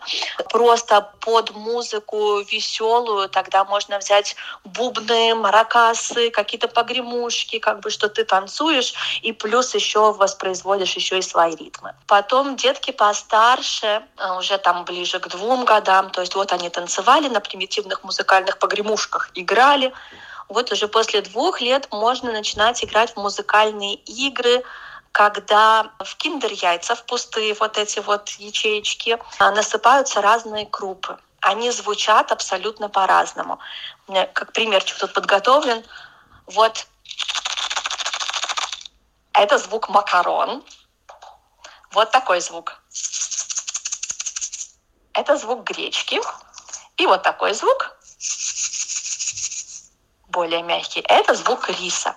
Просто 0.50 1.10
под 1.20 1.56
музыку 1.56 2.40
веселую 2.40 3.30
тогда 3.30 3.64
можно 3.64 4.00
взять 4.00 4.36
бубны, 4.64 5.36
маракасы, 5.36 6.32
какие-то 6.32 6.68
погремушки, 6.68 7.60
как 7.60 7.80
бы, 7.82 7.90
что 7.90 8.10
ты 8.10 8.24
танцуешь, 8.24 8.94
и 9.22 9.32
плюс 9.32 9.76
еще 9.76 10.12
воспроизводишь 10.14 10.96
еще 10.96 11.20
и 11.20 11.22
свои 11.22 11.56
ритмы. 11.56 11.94
Потом 12.08 12.56
детки 12.56 12.92
постарше, 12.92 14.02
э, 14.18 14.38
уже 14.38 14.58
там 14.58 14.84
ближе 14.86 15.20
к 15.20 15.28
двум 15.28 15.66
годам, 15.66 16.10
то 16.10 16.22
есть 16.22 16.36
вот 16.36 16.52
они 16.52 16.70
танцевали 16.70 17.28
на 17.28 17.40
примитивных 17.40 18.04
музыкальных 18.04 18.58
погремушках, 18.58 19.30
играли, 19.36 19.94
вот 20.48 20.72
уже 20.72 20.88
после 20.88 21.22
двух 21.22 21.62
лет 21.62 21.88
можно 21.92 22.32
начинать 22.32 22.84
играть 22.84 23.14
в 23.14 23.18
музыкальные 23.18 23.96
игры, 23.96 24.64
когда 25.12 25.92
в 26.00 26.16
киндер-яйца, 26.16 26.96
в 26.96 27.06
пустые 27.06 27.54
вот 27.54 27.78
эти 27.78 28.00
вот 28.00 28.30
ячеечки, 28.30 29.18
а, 29.40 29.52
насыпаются 29.52 30.22
разные 30.22 30.66
крупы. 30.66 31.18
Они 31.42 31.72
звучат 31.72 32.32
абсолютно 32.32 32.90
по-разному. 32.90 33.60
У 34.08 34.12
меня 34.12 34.26
как 34.28 34.52
примерчик 34.54 34.98
тут 34.98 35.14
подготовлен. 35.14 35.84
Вот 36.46 36.88
это 39.34 39.58
звук 39.58 39.90
макарон. 39.90 40.64
Вот 41.92 42.12
такой 42.12 42.42
звук. 42.42 42.82
Это 45.14 45.38
звук 45.38 45.64
гречки. 45.64 46.22
И 46.98 47.06
вот 47.06 47.24
такой 47.24 47.54
звук, 47.54 47.96
более 50.28 50.62
мягкий, 50.62 51.02
это 51.08 51.34
звук 51.34 51.70
риса. 51.70 52.16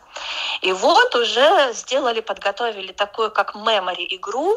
И 0.63 0.73
вот 0.73 1.15
уже 1.17 1.73
сделали, 1.73 2.21
подготовили 2.21 2.93
такую 2.93 3.33
как 3.33 3.57
memory 3.57 4.07
игру, 4.11 4.55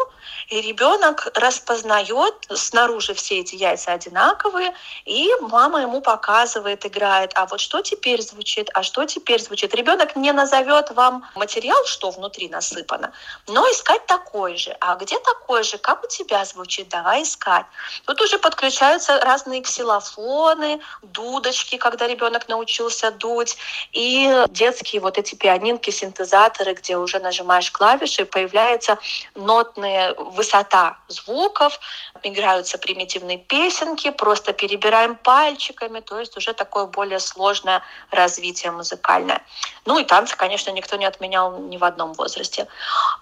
и 0.49 0.61
ребенок 0.61 1.27
распознает 1.33 2.35
снаружи 2.53 3.15
все 3.15 3.39
эти 3.39 3.55
яйца 3.55 3.91
одинаковые, 3.93 4.75
и 5.05 5.31
мама 5.41 5.81
ему 5.81 6.01
показывает, 6.01 6.85
играет, 6.85 7.31
а 7.33 7.47
вот 7.47 7.59
что 7.59 7.81
теперь 7.81 8.21
звучит, 8.21 8.69
а 8.75 8.83
что 8.83 9.05
теперь 9.05 9.41
звучит. 9.41 9.73
Ребенок 9.73 10.15
не 10.15 10.31
назовет 10.31 10.91
вам 10.91 11.25
материал, 11.33 11.83
что 11.85 12.11
внутри 12.11 12.49
насыпано, 12.49 13.11
но 13.47 13.65
искать 13.71 14.05
такой 14.05 14.57
же. 14.57 14.77
А 14.79 14.95
где 14.95 15.17
такой 15.19 15.63
же? 15.63 15.79
Как 15.79 16.03
у 16.03 16.07
тебя 16.07 16.45
звучит? 16.45 16.87
Давай 16.89 17.23
искать. 17.23 17.65
Тут 18.05 18.21
уже 18.21 18.37
подключаются 18.37 19.19
разные 19.21 19.61
ксилофоны, 19.61 20.81
дудочки, 21.01 21.77
когда 21.77 22.05
ребенок 22.05 22.47
научился 22.47 23.09
дуть, 23.09 23.57
и 23.91 24.45
детские 24.49 25.01
вот 25.01 25.17
эти 25.17 25.33
пианинки 25.33 25.94
синтезаторы, 25.95 26.73
где 26.73 26.97
уже 26.97 27.19
нажимаешь 27.19 27.71
клавиши, 27.71 28.25
появляется 28.25 28.97
нотная 29.35 30.13
высота 30.13 30.97
звуков, 31.07 31.79
играются 32.23 32.77
примитивные 32.77 33.37
песенки, 33.37 34.11
просто 34.11 34.53
перебираем 34.53 35.15
пальчиками, 35.15 36.01
то 36.01 36.19
есть 36.19 36.37
уже 36.37 36.53
такое 36.53 36.85
более 36.85 37.19
сложное 37.19 37.81
развитие 38.11 38.71
музыкальное. 38.71 39.41
Ну 39.85 39.99
и 39.99 40.03
танцы, 40.03 40.35
конечно, 40.35 40.71
никто 40.71 40.97
не 40.97 41.05
отменял 41.05 41.57
ни 41.57 41.77
в 41.77 41.83
одном 41.83 42.13
возрасте. 42.13 42.67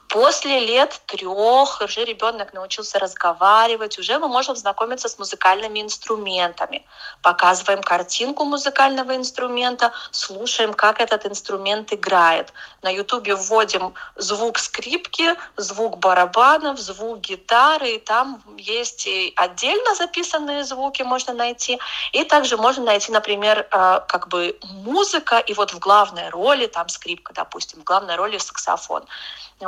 После 0.07 0.59
лет 0.59 1.01
трех 1.07 1.81
уже 1.81 2.05
ребенок 2.05 2.53
научился 2.53 2.99
разговаривать, 2.99 3.97
уже 3.97 4.19
мы 4.19 4.27
можем 4.27 4.55
знакомиться 4.55 5.09
с 5.09 5.17
музыкальными 5.17 5.81
инструментами. 5.81 6.85
Показываем 7.21 7.81
картинку 7.81 8.45
музыкального 8.45 9.15
инструмента, 9.15 9.91
слушаем, 10.11 10.73
как 10.73 10.99
этот 10.99 11.25
инструмент 11.25 11.93
играет. 11.93 12.53
На 12.81 12.89
ютубе 12.89 13.35
вводим 13.35 13.93
звук 14.15 14.59
скрипки, 14.59 15.35
звук 15.57 15.97
барабанов, 15.97 16.79
звук 16.79 17.19
гитары, 17.19 17.91
и 17.95 17.99
там 17.99 18.43
есть 18.57 19.07
и 19.07 19.33
отдельно 19.35 19.95
записанные 19.95 20.63
звуки 20.63 21.03
можно 21.03 21.33
найти, 21.33 21.79
и 22.11 22.23
также 22.23 22.57
можно 22.57 22.83
найти, 22.85 23.11
например, 23.11 23.67
э, 23.71 24.01
как 24.07 24.27
бы 24.27 24.57
музыка, 24.61 25.39
и 25.39 25.53
вот 25.53 25.73
в 25.73 25.79
главной 25.79 26.29
роли, 26.29 26.67
там 26.67 26.89
скрипка, 26.89 27.33
допустим, 27.33 27.81
в 27.81 27.83
главной 27.83 28.15
роли 28.15 28.37
саксофон. 28.37 29.03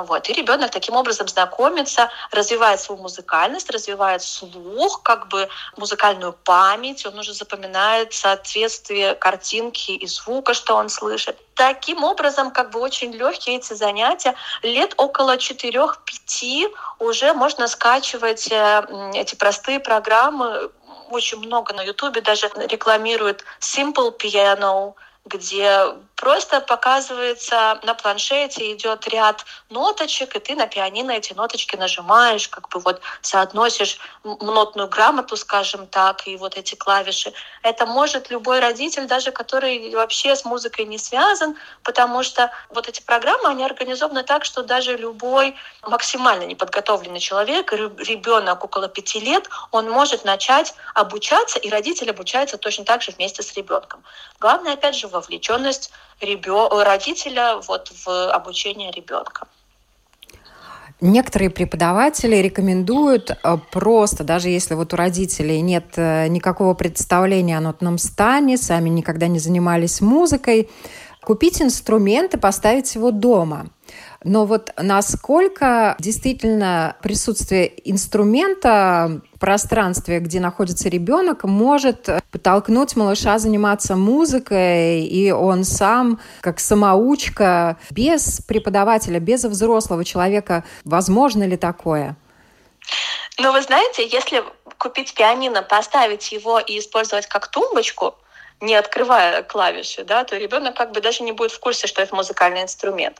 Вот. 0.04 0.30
И 0.30 0.34
ребенок 0.34 0.72
таким 0.72 0.96
образом 0.96 1.28
знакомится, 1.28 2.10
развивает 2.32 2.80
свою 2.80 3.02
музыкальность, 3.02 3.70
развивает 3.70 4.22
слух, 4.22 5.02
как 5.04 5.28
бы 5.28 5.48
музыкальную 5.78 6.34
память, 6.34 7.06
он 7.06 7.18
уже 7.20 7.34
запоминает 7.34 8.14
соответствие 8.14 9.16
картинки 9.16 9.92
и 9.92 10.08
звука, 10.08 10.54
что 10.54 10.76
он 10.76 10.90
слышит. 10.90 11.38
Таким 11.56 12.04
образом, 12.04 12.52
как 12.52 12.72
бы 12.72 12.80
очень 12.80 13.12
легкие 13.12 13.58
эти 13.58 13.74
занятия. 13.74 14.36
Лет 14.62 14.94
около 14.98 15.38
4-5 15.38 16.74
уже 17.00 17.34
можно 17.34 17.68
скачивать 17.68 18.52
э, 18.52 19.12
эти 19.14 19.36
простые 19.36 19.80
программы, 19.80 20.70
очень 21.10 21.40
много 21.40 21.74
на 21.74 21.82
Ютубе 21.84 22.22
даже 22.22 22.50
рекламируют 22.56 23.44
Simple 23.60 24.18
Piano, 24.18 24.96
где 25.26 25.96
просто 26.16 26.62
показывается 26.62 27.80
на 27.84 27.94
планшете 27.94 28.72
идет 28.74 29.08
ряд 29.08 29.44
ноточек, 29.70 30.36
и 30.36 30.40
ты 30.40 30.56
на 30.56 30.68
пианино 30.68 31.12
эти 31.12 31.34
ноточки 31.34 31.76
нажимаешь, 31.76 32.48
как 32.48 32.70
бы 32.70 32.80
вот 32.80 33.02
соотносишь 33.22 34.00
нотную 34.24 34.88
грамоту, 34.88 35.36
скажем 35.36 35.88
так, 35.88 36.28
и 36.28 36.38
вот 36.38 36.58
эти 36.58 36.76
клавиши. 36.76 37.34
Это 37.64 37.86
может 37.86 38.30
любой 38.30 38.60
родитель, 38.60 39.08
даже 39.08 39.32
который 39.32 39.94
вообще 39.94 40.36
с 40.36 40.46
музыкой 40.46 40.86
не 40.86 40.98
связан, 40.98 41.56
потому 41.84 42.24
что 42.24 42.52
вот 42.70 42.88
эти 42.88 43.02
программы, 43.02 43.50
они 43.50 43.66
организованы 43.66 44.24
так, 44.24 44.46
что 44.46 44.64
даже 44.64 44.96
любой 44.96 45.56
максимально 45.82 46.44
неподготовленный 46.44 47.20
человек, 47.20 47.74
ребенок 47.74 48.64
около 48.64 48.88
пяти 48.88 49.20
лет, 49.20 49.50
он 49.72 49.90
может 49.90 50.24
начать 50.24 50.76
обучаться, 50.94 51.60
и 51.60 51.70
родитель 51.70 52.10
обучается 52.12 52.58
точно 52.58 52.86
так 52.86 53.02
же 53.02 53.12
вместе 53.12 53.44
с 53.44 53.54
ребенком. 53.56 54.04
Главное, 54.40 54.74
опять 54.74 54.96
же, 54.96 55.08
вовлеченность 55.16 55.92
ребё... 56.22 56.70
родителя 56.84 57.58
вот 57.68 57.92
в 58.06 58.32
обучение 58.32 58.92
ребенка. 58.92 59.48
Некоторые 61.02 61.50
преподаватели 61.50 62.38
рекомендуют 62.38 63.30
э, 63.30 63.58
просто, 63.72 64.24
даже 64.24 64.48
если 64.48 64.76
вот 64.76 64.94
у 64.94 64.96
родителей 64.96 65.60
нет 65.60 65.86
э, 65.98 66.28
никакого 66.28 66.74
представления 66.74 67.58
о 67.58 67.62
нотном 67.62 67.98
стане, 67.98 68.58
сами 68.58 68.88
никогда 68.88 69.28
не 69.28 69.40
занимались 69.40 70.00
музыкой, 70.00 70.70
купить 71.22 71.62
инструмент 71.62 72.34
и 72.34 72.38
поставить 72.38 72.96
его 72.96 73.12
дома. 73.12 73.68
Но 74.26 74.46
вот 74.46 74.72
насколько 74.78 75.96
действительно 76.00 76.98
присутствие 77.04 77.72
инструмента 77.88 79.22
в 79.36 79.40
пространстве, 79.40 80.20
где 80.20 80.40
находится 80.40 80.90
ребенок, 80.90 81.44
может 81.44 82.10
подтолкнуть 82.32 82.96
малыша 82.96 83.38
заниматься 83.38 83.96
музыкой, 83.96 85.04
и 85.04 85.30
он 85.30 85.64
сам, 85.64 86.20
как 86.42 86.60
самоучка, 86.60 87.78
без 87.92 88.42
преподавателя, 88.42 89.20
без 89.20 89.44
взрослого 89.44 90.04
человека, 90.04 90.64
возможно 90.86 91.44
ли 91.44 91.56
такое? 91.56 92.18
Ну, 93.38 93.52
вы 93.52 93.62
знаете, 93.62 94.08
если 94.08 94.44
купить 94.80 95.14
пианино, 95.14 95.62
поставить 95.62 96.32
его 96.32 96.58
и 96.58 96.80
использовать 96.80 97.28
как 97.28 97.50
тумбочку, 97.50 98.16
не 98.62 98.76
открывая 98.76 99.44
клавиши, 99.44 100.04
да, 100.04 100.24
то 100.24 100.38
ребенок 100.38 100.76
как 100.76 100.92
бы 100.92 101.02
даже 101.02 101.24
не 101.24 101.32
будет 101.32 101.52
в 101.52 101.60
курсе, 101.60 101.88
что 101.88 102.02
это 102.02 102.16
музыкальный 102.16 102.64
инструмент. 102.64 103.20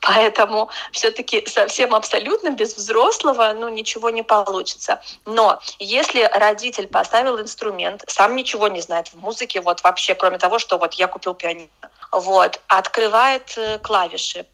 Поэтому 0.00 0.70
все-таки 0.92 1.46
совсем 1.46 1.94
абсолютно 1.94 2.50
без 2.50 2.76
взрослого 2.76 3.52
ну, 3.54 3.68
ничего 3.68 4.10
не 4.10 4.22
получится. 4.22 5.00
Но 5.24 5.60
если 5.78 6.28
родитель 6.32 6.86
поставил 6.86 7.40
инструмент, 7.40 8.04
сам 8.06 8.36
ничего 8.36 8.68
не 8.68 8.80
знает 8.80 9.08
в 9.08 9.14
музыке, 9.14 9.60
вот 9.60 9.82
вообще, 9.82 10.14
кроме 10.14 10.38
того, 10.38 10.58
что 10.58 10.78
вот 10.78 10.94
я 10.94 11.08
купил 11.08 11.34
пианино, 11.34 11.68
вот, 12.12 12.60
открывает 12.68 13.54
э, 13.56 13.78
клавиши, 13.78 14.46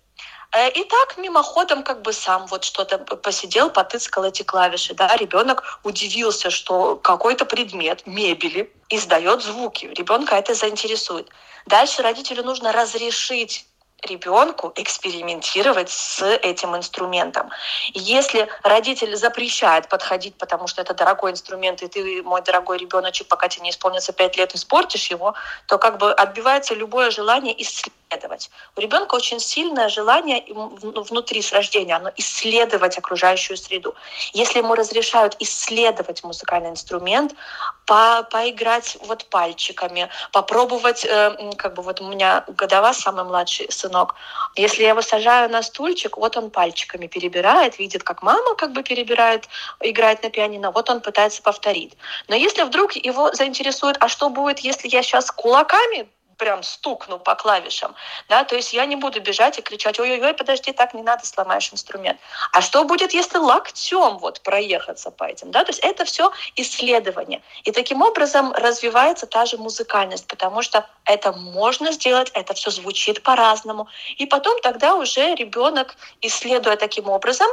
и 0.52 0.85
так 0.85 1.16
мимоходом 1.16 1.85
как 1.85 2.02
бы 2.02 2.12
сам 2.12 2.47
вот 2.47 2.64
что-то 2.64 2.99
посидел, 2.99 3.71
потыскал 3.71 4.25
эти 4.25 4.42
клавиши. 4.42 4.95
Да? 4.95 5.16
Ребенок 5.16 5.80
удивился, 5.85 6.50
что 6.50 6.97
какой-то 6.97 7.45
предмет 7.45 8.07
мебели 8.07 8.73
издает 8.88 9.42
звуки. 9.42 9.87
Ребенка 9.87 10.35
это 10.35 10.54
заинтересует. 10.54 11.28
Дальше 11.66 12.02
родителю 12.02 12.42
нужно 12.42 12.73
разрешить 12.73 13.66
ребенку 14.02 14.73
экспериментировать 14.76 15.90
с 15.90 16.23
этим 16.23 16.76
инструментом. 16.76 17.50
Если 17.92 18.49
родитель 18.62 19.16
запрещает 19.16 19.88
подходить, 19.88 20.37
потому 20.37 20.66
что 20.66 20.83
это 20.83 20.95
дорогой 20.95 21.33
инструмент, 21.33 21.83
и 21.83 21.88
ты, 21.88 22.23
мой 22.23 22.42
дорогой 22.42 22.78
ребеночек, 22.78 23.28
пока 23.28 23.49
тебе 23.49 23.64
не 23.64 23.71
исполнится 23.71 24.12
пять 24.12 24.37
лет, 24.37 24.54
испортишь 24.54 25.11
его, 25.11 25.35
то 25.66 25.78
как 25.78 25.99
бы 25.99 26.12
отбивается 26.12 26.75
любое 26.75 27.11
желание 27.11 27.54
исследовать. 27.62 28.50
У 28.76 28.80
ребенка 28.80 29.14
очень 29.14 29.38
сильное 29.38 29.88
желание 29.88 30.45
внутри 30.50 31.42
с 31.42 31.52
рождения, 31.52 31.97
оно 31.97 32.11
исследовать 32.16 32.99
окружающую 32.99 33.57
среду. 33.57 33.95
Если 34.33 34.59
ему 34.59 34.75
разрешают 34.75 35.37
исследовать 35.38 36.25
музыкальный 36.25 36.71
инструмент, 36.71 37.35
по, 37.87 38.23
поиграть 38.31 38.97
вот 39.03 39.25
пальчиками, 39.27 40.09
попробовать, 40.33 41.05
э, 41.05 41.53
как 41.57 41.75
бы 41.75 41.83
вот 41.83 42.01
у 42.01 42.09
меня 42.09 42.45
годова 42.49 42.93
самый 42.93 43.25
младший 43.25 43.71
сынок, 43.71 44.15
если 44.57 44.83
я 44.83 44.91
его 44.91 45.03
сажаю 45.03 45.51
на 45.51 45.63
стульчик, 45.63 46.17
вот 46.17 46.37
он 46.37 46.51
пальчиками 46.51 47.07
перебирает, 47.07 47.79
видит, 47.79 48.03
как 48.03 48.23
мама 48.23 48.55
как 48.55 48.73
бы 48.73 48.83
перебирает, 48.83 49.49
играет 49.81 50.23
на 50.23 50.31
пианино, 50.31 50.71
вот 50.71 50.91
он 50.91 51.01
пытается 51.01 51.43
повторить. 51.43 51.97
Но 52.29 52.37
если 52.37 52.63
вдруг 52.63 52.93
его 52.93 53.33
заинтересует, 53.33 53.97
а 54.01 54.09
что 54.09 54.29
будет, 54.29 54.61
если 54.61 54.89
я 54.89 55.03
сейчас 55.03 55.31
кулаками 55.31 56.09
прям 56.40 56.62
стукну 56.62 57.18
по 57.18 57.35
клавишам, 57.35 57.94
да, 58.28 58.44
то 58.44 58.56
есть 58.56 58.73
я 58.73 58.87
не 58.87 58.97
буду 58.97 59.20
бежать 59.20 59.59
и 59.59 59.62
кричать, 59.62 60.00
ой-ой-ой, 60.00 60.32
подожди, 60.32 60.73
так 60.73 60.94
не 60.94 61.02
надо, 61.02 61.26
сломаешь 61.26 61.70
инструмент. 61.73 62.18
А 62.52 62.62
что 62.62 62.85
будет, 62.85 63.12
если 63.12 63.37
локтем 63.37 64.16
вот 64.18 64.40
проехаться 64.40 65.11
по 65.11 65.25
этим, 65.25 65.50
да, 65.50 65.64
то 65.64 65.70
есть 65.70 65.80
это 65.80 66.06
все 66.06 66.32
исследование. 66.56 67.42
И 67.64 67.73
таким 67.73 68.00
образом 68.00 68.54
развивается 68.54 69.26
та 69.26 69.44
же 69.44 69.59
музыкальность, 69.59 70.26
потому 70.26 70.62
что 70.62 70.87
это 71.04 71.32
можно 71.32 71.92
сделать, 71.92 72.30
это 72.32 72.54
все 72.54 72.70
звучит 72.70 73.23
по-разному. 73.23 73.87
И 74.16 74.25
потом 74.25 74.59
тогда 74.62 74.94
уже 74.94 75.35
ребенок, 75.35 75.94
исследуя 76.23 76.76
таким 76.76 77.11
образом, 77.11 77.49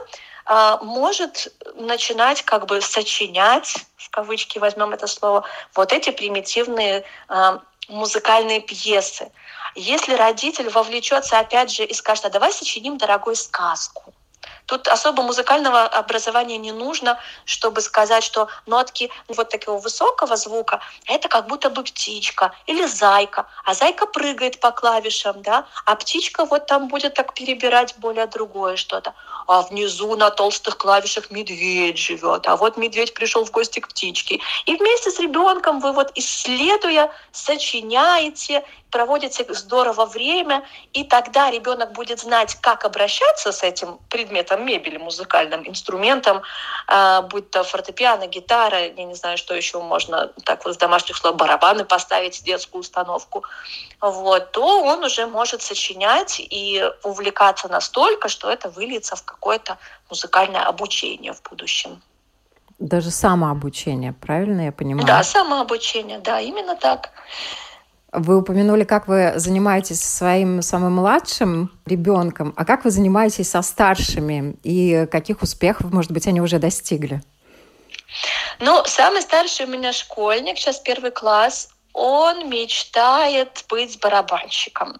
а, 0.45 0.79
может 0.81 1.53
начинать 1.75 2.43
как 2.43 2.67
бы 2.67 2.79
сочинять, 2.79 3.75
в 3.97 4.09
кавычки 4.09 4.59
возьмем 4.59 4.93
это 4.93 5.07
слово, 5.07 5.43
вот 5.75 5.91
эти 5.91 6.11
примитивные 6.11 7.03
а, 7.27 7.59
музыкальные 7.87 8.61
пьесы. 8.61 9.31
Если 9.75 10.13
родитель 10.13 10.69
вовлечется 10.69 11.39
опять 11.39 11.71
же 11.71 11.85
и 11.85 11.93
скажет, 11.93 12.25
а 12.25 12.29
давай 12.29 12.51
сочиним 12.51 12.97
дорогой 12.97 13.35
сказку, 13.35 14.13
Тут 14.67 14.89
особо 14.89 15.23
музыкального 15.23 15.83
образования 15.83 16.57
не 16.57 16.73
нужно, 16.73 17.17
чтобы 17.45 17.79
сказать, 17.79 18.23
что 18.23 18.49
нотки 18.65 19.09
вот 19.29 19.49
такого 19.49 19.79
высокого 19.79 20.35
звука— 20.35 20.81
это 21.05 21.29
как 21.29 21.47
будто 21.47 21.69
бы 21.69 21.83
птичка 21.83 22.53
или 22.65 22.85
зайка. 22.85 23.47
А 23.63 23.73
зайка 23.73 24.05
прыгает 24.05 24.59
по 24.59 24.71
клавишам, 24.71 25.41
да, 25.41 25.67
а 25.85 25.95
птичка 25.95 26.43
вот 26.43 26.65
там 26.65 26.89
будет 26.89 27.13
так 27.13 27.33
перебирать 27.33 27.95
более 27.97 28.27
другое 28.27 28.75
что-то. 28.75 29.13
А 29.47 29.61
внизу 29.61 30.15
на 30.15 30.29
толстых 30.29 30.77
клавишах 30.77 31.31
медведь 31.31 31.97
живет, 31.97 32.47
а 32.47 32.55
вот 32.57 32.77
медведь 32.77 33.13
пришел 33.13 33.45
в 33.45 33.51
гости 33.51 33.79
к 33.79 33.87
птичке. 33.87 34.39
И 34.65 34.75
вместе 34.75 35.09
с 35.09 35.19
ребенком 35.19 35.79
вы 35.79 35.93
вот 35.93 36.11
исследуя, 36.15 37.11
сочиняете 37.31 38.63
проводите 38.91 39.45
здорово 39.49 40.05
время, 40.05 40.63
и 40.93 41.03
тогда 41.03 41.51
ребенок 41.51 41.91
будет 41.91 42.19
знать, 42.19 42.55
как 42.61 42.85
обращаться 42.85 43.51
с 43.51 43.63
этим 43.63 43.99
предметом 44.09 44.65
мебели, 44.65 44.97
музыкальным 44.97 45.67
инструментом, 45.67 46.41
э, 46.87 47.21
будь 47.23 47.51
то 47.51 47.63
фортепиано, 47.63 48.27
гитара, 48.27 48.87
я 48.87 49.03
не 49.03 49.15
знаю, 49.15 49.37
что 49.37 49.53
еще 49.53 49.81
можно 49.81 50.31
так 50.43 50.65
вот 50.65 50.75
с 50.75 50.77
домашних 50.77 51.17
слов, 51.17 51.35
барабаны 51.35 51.85
поставить, 51.85 52.43
детскую 52.43 52.81
установку, 52.81 53.43
вот, 53.99 54.51
то 54.51 54.83
он 54.83 55.03
уже 55.03 55.27
может 55.27 55.61
сочинять 55.61 56.39
и 56.39 56.83
увлекаться 57.03 57.67
настолько, 57.67 58.29
что 58.29 58.49
это 58.49 58.69
выльется 58.69 59.15
в 59.15 59.23
какое-то 59.39 59.77
музыкальное 60.09 60.63
обучение 60.63 61.33
в 61.33 61.41
будущем. 61.49 62.01
Даже 62.79 63.09
самообучение, 63.11 64.13
правильно 64.13 64.65
я 64.65 64.71
понимаю? 64.71 65.07
Да, 65.07 65.23
самообучение, 65.23 66.19
да, 66.19 66.39
именно 66.39 66.75
так. 66.75 67.11
Вы 68.11 68.37
упомянули, 68.37 68.83
как 68.83 69.07
вы 69.07 69.33
занимаетесь 69.35 70.01
своим 70.01 70.61
самым 70.61 70.95
младшим 70.95 71.71
ребенком, 71.85 72.53
а 72.55 72.65
как 72.65 72.85
вы 72.85 72.91
занимаетесь 72.91 73.49
со 73.49 73.61
старшими 73.61 74.55
и 74.63 75.07
каких 75.11 75.41
успехов, 75.41 75.91
может 75.91 76.11
быть, 76.11 76.27
они 76.27 76.39
уже 76.39 76.59
достигли? 76.59 77.21
Ну, 78.59 78.83
самый 78.85 79.21
старший 79.21 79.65
у 79.65 79.69
меня 79.69 79.91
школьник, 79.91 80.57
сейчас 80.57 80.79
первый 80.79 81.11
класс, 81.11 81.69
он 81.93 82.49
мечтает 82.49 83.65
быть 83.69 83.99
барабанщиком. 83.99 84.99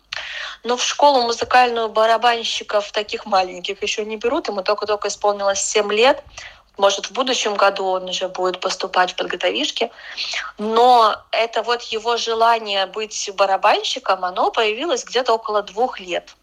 Но 0.63 0.77
в 0.77 0.83
школу 0.83 1.21
музыкальную 1.23 1.89
барабанщиков 1.89 2.91
таких 2.91 3.25
маленьких 3.25 3.81
еще 3.83 4.03
не 4.05 4.17
берут, 4.17 4.47
ему 4.47 4.63
только-только 4.63 5.07
исполнилось 5.07 5.61
7 5.61 5.91
лет 5.93 6.23
может, 6.77 7.07
в 7.07 7.11
будущем 7.11 7.55
году 7.55 7.85
он 7.85 8.09
уже 8.09 8.27
будет 8.27 8.59
поступать 8.59 9.11
в 9.11 9.15
подготовишки. 9.15 9.91
Но 10.57 11.15
это 11.31 11.63
вот 11.63 11.81
его 11.81 12.17
желание 12.17 12.85
быть 12.85 13.31
барабанщиком, 13.35 14.23
оно 14.23 14.51
появилось 14.51 15.03
где-то 15.03 15.33
около 15.33 15.63
двух 15.63 15.99
лет. 15.99 16.35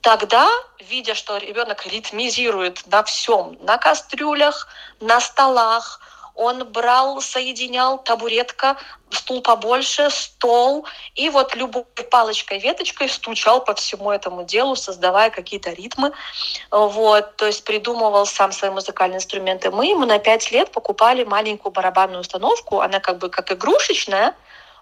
Тогда, 0.00 0.50
видя, 0.80 1.14
что 1.14 1.36
ребенок 1.36 1.86
ритмизирует 1.86 2.84
на 2.88 3.04
всем, 3.04 3.56
на 3.60 3.78
кастрюлях, 3.78 4.66
на 5.00 5.20
столах, 5.20 6.00
он 6.34 6.64
брал, 6.64 7.20
соединял 7.20 7.98
табуретка, 7.98 8.76
стул 9.10 9.42
побольше, 9.42 10.10
стол, 10.10 10.86
и 11.14 11.28
вот 11.28 11.54
любой 11.54 11.84
палочкой, 12.10 12.58
веточкой 12.58 13.08
стучал 13.08 13.64
по 13.64 13.74
всему 13.74 14.10
этому 14.10 14.44
делу, 14.44 14.76
создавая 14.76 15.30
какие-то 15.30 15.70
ритмы. 15.70 16.12
Вот, 16.70 17.36
то 17.36 17.46
есть 17.46 17.64
придумывал 17.64 18.26
сам 18.26 18.52
свои 18.52 18.70
музыкальные 18.70 19.18
инструменты. 19.18 19.70
Мы 19.70 19.86
ему 19.86 20.06
на 20.06 20.18
пять 20.18 20.50
лет 20.50 20.70
покупали 20.70 21.24
маленькую 21.24 21.72
барабанную 21.72 22.20
установку, 22.20 22.80
она 22.80 23.00
как 23.00 23.18
бы 23.18 23.28
как 23.28 23.52
игрушечная, 23.52 24.34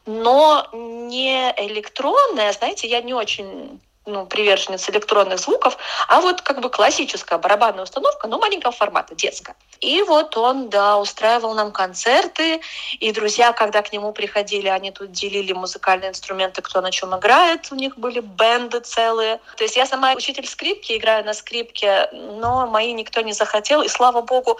но 0.07 0.67
не 0.73 1.53
электронная, 1.59 2.53
знаете, 2.53 2.89
я 2.89 3.03
не 3.03 3.15
очень 3.15 3.81
ну, 4.07 4.27
приверженец 4.27 4.89
электронных 4.89 5.39
звуков, 5.39 5.77
а 6.09 6.21
вот 6.21 6.41
как 6.41 6.61
бы 6.61 6.71
классическая 6.71 7.39
барабанная 7.39 7.85
установка, 7.85 8.29
но 8.29 8.39
маленького 8.39 8.73
формата, 8.73 9.15
детская. 9.15 9.55
И 9.81 10.03
вот 10.03 10.37
он, 10.37 10.69
да, 10.71 10.99
устраивал 10.99 11.55
нам 11.55 11.71
концерты, 11.71 12.61
и 12.99 13.13
друзья, 13.13 13.53
когда 13.53 13.83
к 13.83 13.93
нему 13.93 14.13
приходили, 14.13 14.69
они 14.69 14.91
тут 14.91 15.13
делили 15.13 15.53
музыкальные 15.53 16.11
инструменты, 16.11 16.63
кто 16.63 16.81
на 16.81 16.91
чем 16.91 17.17
играет, 17.17 17.69
у 17.71 17.75
них 17.75 17.99
были 17.99 18.21
бенды 18.21 18.81
целые. 18.81 19.41
То 19.57 19.65
есть 19.65 19.77
я 19.77 19.87
сама 19.87 20.13
учитель 20.15 20.47
скрипки, 20.47 20.97
играю 20.97 21.25
на 21.25 21.35
скрипке, 21.35 22.09
но 22.13 22.67
мои 22.67 22.93
никто 22.93 23.21
не 23.21 23.33
захотел, 23.33 23.83
и 23.83 23.89
слава 23.89 24.23
богу, 24.23 24.59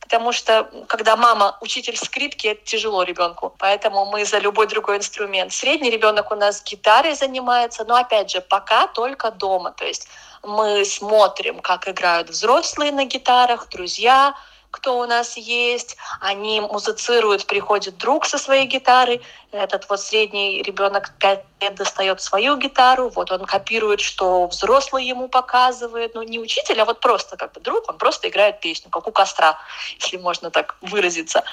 потому 0.00 0.32
что 0.32 0.68
когда 0.88 1.16
мама 1.16 1.56
учитель 1.60 1.96
скрипки, 1.96 2.48
это 2.48 2.64
тяжело 2.64 3.02
ребенку, 3.02 3.54
поэтому 3.58 4.04
мы 4.04 4.24
за 4.24 4.38
любой 4.38 4.66
другой 4.66 4.98
инструмент. 4.98 5.52
Средний 5.52 5.90
ребенок 5.90 6.30
у 6.30 6.34
нас 6.34 6.62
гитарой 6.62 7.14
занимается, 7.14 7.84
но 7.84 7.96
опять 7.96 8.30
же, 8.30 8.40
пока 8.40 8.81
только 8.86 9.30
дома, 9.30 9.72
то 9.72 9.84
есть 9.84 10.08
мы 10.42 10.84
смотрим, 10.84 11.60
как 11.60 11.88
играют 11.88 12.30
взрослые 12.30 12.92
на 12.92 13.04
гитарах, 13.04 13.68
друзья, 13.68 14.34
кто 14.72 14.98
у 14.98 15.06
нас 15.06 15.36
есть, 15.36 15.96
они 16.20 16.60
музицируют, 16.60 17.46
приходит 17.46 17.98
друг 17.98 18.24
со 18.24 18.38
своей 18.38 18.66
гитарой, 18.66 19.20
этот 19.52 19.88
вот 19.90 20.00
средний 20.00 20.62
ребенок 20.62 21.12
5 21.18 21.44
лет 21.60 21.74
достает 21.74 22.22
свою 22.22 22.56
гитару, 22.56 23.10
вот 23.10 23.30
он 23.30 23.44
копирует, 23.44 24.00
что 24.00 24.46
взрослый 24.46 25.04
ему 25.04 25.28
показывает, 25.28 26.14
ну 26.14 26.22
не 26.22 26.38
учитель, 26.38 26.80
а 26.80 26.86
вот 26.86 27.00
просто 27.00 27.36
как 27.36 27.52
бы 27.52 27.60
друг, 27.60 27.88
он 27.88 27.98
просто 27.98 28.28
играет 28.28 28.60
песню, 28.60 28.90
как 28.90 29.06
у 29.06 29.12
костра, 29.12 29.58
если 30.00 30.16
можно 30.16 30.50
так 30.50 30.74
выразиться. 30.80 31.44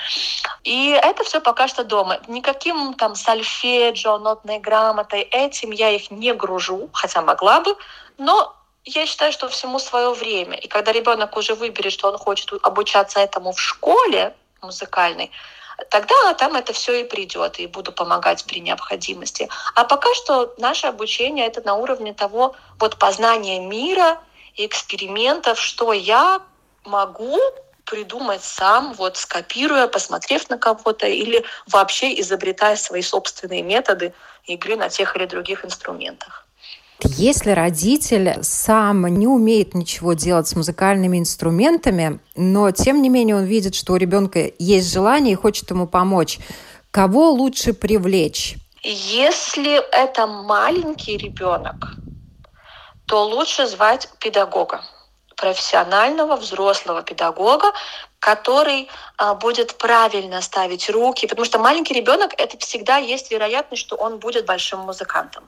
И 0.64 0.90
это 0.90 1.26
все 1.26 1.42
пока 1.42 1.68
что 1.68 1.84
дома. 1.84 2.20
Никаким 2.28 2.94
там 2.94 3.16
сольфеджио, 3.16 4.18
нотной 4.18 4.60
грамотой, 4.60 5.22
этим 5.22 5.72
я 5.72 5.90
их 5.90 6.10
не 6.10 6.34
гружу, 6.34 6.90
хотя 6.94 7.22
могла 7.22 7.60
бы, 7.60 7.76
но 8.18 8.56
я 8.86 9.06
считаю, 9.06 9.32
что 9.32 9.48
всему 9.50 9.80
свое 9.80 10.14
время. 10.14 10.58
И 10.58 10.68
когда 10.68 10.92
ребенок 10.92 11.38
уже 11.38 11.56
выберет, 11.56 11.92
что 11.92 12.10
он 12.10 12.18
хочет 12.18 12.54
обучаться 12.64 13.20
этому 13.20 13.52
в 13.52 13.60
школе 13.60 14.34
музыкальной, 14.62 15.32
тогда 15.90 16.34
там 16.34 16.56
это 16.56 16.74
все 16.74 17.02
и 17.02 17.04
придет, 17.04 17.60
и 17.60 17.68
буду 17.68 17.92
помогать 17.92 18.46
при 18.46 18.60
необходимости. 18.60 19.50
А 19.76 19.86
пока 19.86 20.14
что 20.14 20.54
наше 20.58 20.88
обучение 20.88 21.48
это 21.48 21.62
на 21.62 21.76
уровне 21.76 22.14
того 22.14 22.56
вот 22.80 22.98
познания 22.98 23.60
мира, 23.60 24.20
экспериментов, 24.56 25.60
что 25.60 25.94
я 25.94 26.42
могу 26.84 27.40
придумать 27.86 28.44
сам, 28.44 28.94
вот 28.94 29.18
скопируя, 29.18 29.88
посмотрев 29.88 30.50
на 30.50 30.58
кого-то 30.58 31.08
или 31.08 31.44
вообще 31.68 32.20
изобретая 32.20 32.76
свои 32.76 33.02
собственные 33.02 33.64
методы 33.64 34.14
игры 34.46 34.76
на 34.76 34.90
тех 34.90 35.16
или 35.16 35.26
других 35.26 35.66
инструментах. 35.66 36.49
Если 37.02 37.52
родитель 37.52 38.44
сам 38.44 39.08
не 39.08 39.26
умеет 39.26 39.74
ничего 39.74 40.14
делать 40.14 40.48
с 40.48 40.56
музыкальными 40.56 41.18
инструментами, 41.18 42.20
но 42.36 42.72
тем 42.72 43.02
не 43.02 43.10
менее 43.10 43.38
он 43.38 43.46
видит, 43.46 43.74
что 43.76 43.94
у 43.94 43.96
ребенка 43.96 44.52
есть 44.60 44.92
желание 44.92 45.34
и 45.34 45.38
хочет 45.38 45.70
ему 45.70 45.88
помочь, 45.88 46.40
кого 46.92 47.32
лучше 47.32 47.74
привлечь? 47.74 48.56
Если 48.84 49.78
это 49.94 50.28
маленький 50.28 51.18
ребенок, 51.18 51.96
то 53.06 53.26
лучше 53.26 53.68
звать 53.68 54.10
педагога 54.20 54.82
профессионального 55.40 56.36
взрослого 56.36 57.02
педагога, 57.02 57.72
который 58.20 58.90
а, 59.18 59.34
будет 59.34 59.78
правильно 59.78 60.42
ставить 60.42 60.90
руки, 60.90 61.28
потому 61.28 61.46
что 61.46 61.58
маленький 61.58 61.94
ребенок 61.94 62.34
это 62.38 62.58
всегда 62.58 62.98
есть 62.98 63.32
вероятность, 63.32 63.82
что 63.82 63.96
он 63.96 64.20
будет 64.20 64.46
большим 64.46 64.80
музыкантом. 64.80 65.44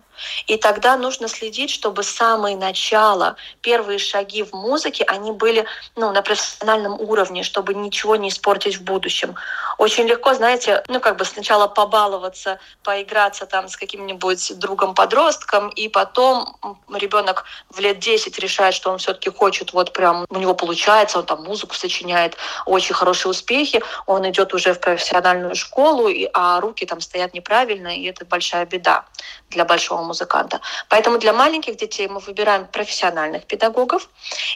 И 0.48 0.58
тогда 0.58 0.98
нужно 0.98 1.28
следить, 1.28 1.70
чтобы 1.70 2.04
самые 2.04 2.56
начала, 2.56 3.36
первые 3.62 4.00
шаги 4.00 4.44
в 4.44 4.54
музыке, 4.54 5.04
они 5.04 5.32
были 5.32 5.66
ну, 5.96 6.12
на 6.12 6.22
профессиональном 6.22 7.00
уровне, 7.00 7.44
чтобы 7.44 7.74
ничего 7.74 8.16
не 8.16 8.30
испортить 8.30 8.78
в 8.78 8.84
будущем. 8.84 9.36
Очень 9.78 10.08
легко, 10.08 10.34
знаете, 10.34 10.84
ну 10.88 11.00
как 11.00 11.18
бы 11.18 11.26
сначала 11.26 11.68
побаловаться, 11.68 12.60
поиграться 12.84 13.46
там 13.46 13.68
с 13.68 13.76
каким-нибудь 13.76 14.60
другом-подростком, 14.60 15.70
и 15.70 15.88
потом 15.88 16.58
ребенок 16.94 17.46
в 17.70 17.80
лет 17.80 18.00
10 18.00 18.38
решает, 18.40 18.76
что 18.76 18.92
он 18.92 18.98
все-таки 18.98 19.30
хочет, 19.30 19.74
вот 19.74 19.94
прям 19.94 20.26
у 20.30 20.38
него 20.38 20.54
получается, 20.54 21.20
он 21.20 21.26
там 21.26 21.44
музыку 21.44 21.76
сочиняет, 21.76 22.38
очень 22.66 22.96
хорошие 22.96 23.30
успехи, 23.30 23.82
он 24.06 24.30
идет 24.30 24.54
уже 24.54 24.74
в 24.74 24.80
профессиональную 24.80 25.56
школу, 25.56 26.08
и, 26.08 26.30
а 26.34 26.60
руки 26.60 26.86
там 26.86 27.02
стоят 27.02 27.34
неправильно, 27.34 27.96
и 27.96 28.06
это 28.06 28.26
большая 28.26 28.66
беда 28.66 29.06
для 29.50 29.66
большого 29.66 30.02
музыканта. 30.02 30.62
Поэтому 30.90 31.18
для 31.18 31.34
маленьких 31.34 31.78
детей 31.78 32.08
мы 32.08 32.20
выбираем 32.20 32.68
профессиональных 32.68 33.46
педагогов. 33.46 34.10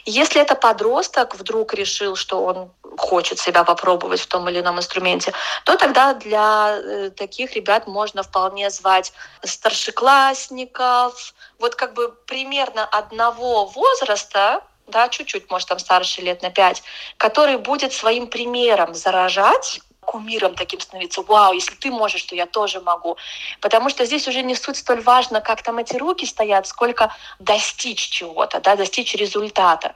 Если 0.04 0.40
это 0.40 0.54
подросток 0.54 1.34
вдруг 1.34 1.74
решил, 1.74 2.16
что 2.16 2.44
он 2.44 2.70
хочет 2.96 3.38
себя 3.38 3.64
попробовать 3.64 4.20
в 4.20 4.26
том 4.26 4.48
или 4.48 4.60
ином 4.60 4.78
инструменте, 4.78 5.32
то 5.64 5.76
тогда 5.76 6.14
для 6.14 6.78
э, 6.78 7.10
таких 7.10 7.54
ребят 7.54 7.86
можно 7.86 8.22
вполне 8.22 8.70
звать 8.70 9.12
старшеклассников, 9.44 11.34
вот 11.58 11.74
как 11.74 11.94
бы 11.94 12.14
примерно 12.26 12.84
одного 12.84 13.66
возраста, 13.66 14.62
да, 14.86 15.08
чуть-чуть, 15.08 15.50
может, 15.50 15.68
там 15.68 15.78
старше 15.78 16.22
лет 16.22 16.42
на 16.42 16.50
пять, 16.50 16.82
который 17.16 17.58
будет 17.58 17.92
своим 17.92 18.26
примером 18.26 18.94
заражать 18.94 19.80
кумиром 20.06 20.54
таким 20.54 20.80
становиться. 20.80 21.22
Вау, 21.22 21.52
если 21.52 21.74
ты 21.74 21.90
можешь, 21.90 22.22
то 22.22 22.34
я 22.34 22.46
тоже 22.46 22.80
могу. 22.80 23.18
Потому 23.60 23.90
что 23.90 24.06
здесь 24.06 24.26
уже 24.28 24.42
не 24.42 24.54
суть 24.54 24.78
столь 24.78 25.02
важно, 25.02 25.40
как 25.40 25.62
там 25.62 25.78
эти 25.78 25.96
руки 25.96 26.24
стоят, 26.24 26.66
сколько 26.66 27.14
достичь 27.38 28.08
чего-то, 28.08 28.60
да, 28.60 28.76
достичь 28.76 29.14
результата. 29.14 29.92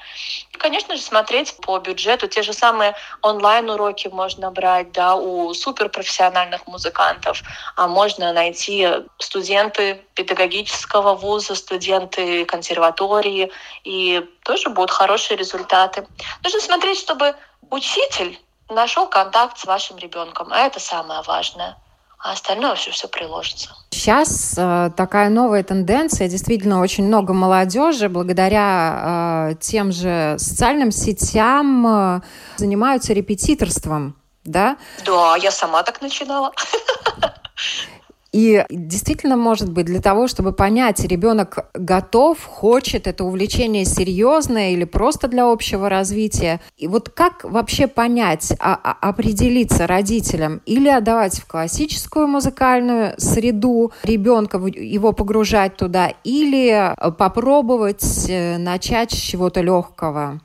И, 0.53 0.57
конечно 0.59 0.97
же, 0.97 1.03
смотреть 1.03 1.57
по 1.63 1.79
бюджету. 1.79 2.29
Те 2.29 2.43
же 2.43 2.53
самые 2.53 2.95
онлайн-уроки 3.23 4.09
можно 4.09 4.51
брать 4.51 4.93
да, 4.93 5.15
у 5.15 5.55
суперпрофессиональных 5.55 6.67
музыкантов, 6.67 7.43
а 7.77 7.87
можно 7.87 8.33
найти 8.33 8.89
студенты 9.19 10.03
педагогического 10.15 11.15
вуза, 11.15 11.55
студенты 11.55 12.45
консерватории, 12.45 13.51
и 13.85 14.27
тоже 14.43 14.69
будут 14.69 14.91
хорошие 14.91 15.37
результаты. 15.37 16.07
Нужно 16.43 16.61
смотреть, 16.61 16.99
чтобы 16.99 17.35
учитель 17.71 18.39
нашел 18.71 19.07
контакт 19.07 19.59
с 19.59 19.65
вашим 19.65 19.99
ребенком, 19.99 20.53
а 20.53 20.59
это 20.59 20.81
самое 20.81 21.23
важное. 21.23 21.77
А 22.23 22.33
остальное 22.33 22.75
все, 22.75 22.91
все 22.91 23.09
приложится. 23.09 23.71
Сейчас 23.91 24.55
э, 24.59 24.91
такая 24.95 25.31
новая 25.31 25.63
тенденция. 25.63 26.29
Действительно, 26.29 26.83
очень 26.83 27.07
много 27.07 27.33
молодежи 27.33 28.11
благодаря 28.11 29.53
э, 29.53 29.55
тем 29.59 29.91
же 29.91 30.37
социальным 30.39 30.91
сетям 30.91 31.87
э, 31.87 32.21
занимаются 32.57 33.15
репетиторством. 33.15 34.17
Да? 34.45 34.77
Да, 35.07 35.37
я 35.37 35.51
сама 35.51 35.83
так 35.83 36.03
начинала. 36.03 36.53
И 38.33 38.65
действительно, 38.71 39.37
может 39.37 39.73
быть, 39.73 39.87
для 39.87 40.01
того, 40.01 40.29
чтобы 40.29 40.53
понять, 40.53 41.01
ребенок 41.01 41.71
готов, 41.75 42.45
хочет 42.45 43.07
это 43.07 43.25
увлечение 43.25 43.85
серьезное 43.85 44.71
или 44.71 44.85
просто 44.85 45.27
для 45.27 45.47
общего 45.51 45.89
развития. 45.89 46.61
И 46.77 46.87
вот 46.87 47.09
как 47.09 47.45
вообще 47.45 47.89
понять, 47.89 48.53
а, 48.61 48.79
а, 48.83 49.09
определиться 49.09 49.87
родителям 49.87 50.63
или 50.65 50.89
отдавать 50.89 51.41
в 51.41 51.47
классическую 51.47 52.29
музыкальную 52.29 53.15
среду 53.19 53.93
ребенка, 54.05 54.59
его 54.59 55.13
погружать 55.13 55.77
туда, 55.77 56.13
или 56.23 56.95
попробовать 57.19 58.27
э, 58.29 58.59
начать 58.59 59.13
с 59.13 59.17
чего-то 59.17 59.61
легкого? 59.61 60.41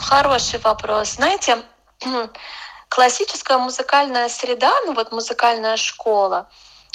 Хороший 0.00 0.58
вопрос. 0.60 1.14
Знаете, 1.14 1.58
классическая 2.88 3.58
музыкальная 3.58 4.28
среда, 4.28 4.72
ну 4.86 4.94
вот 4.94 5.12
музыкальная 5.12 5.76
школа, 5.76 6.48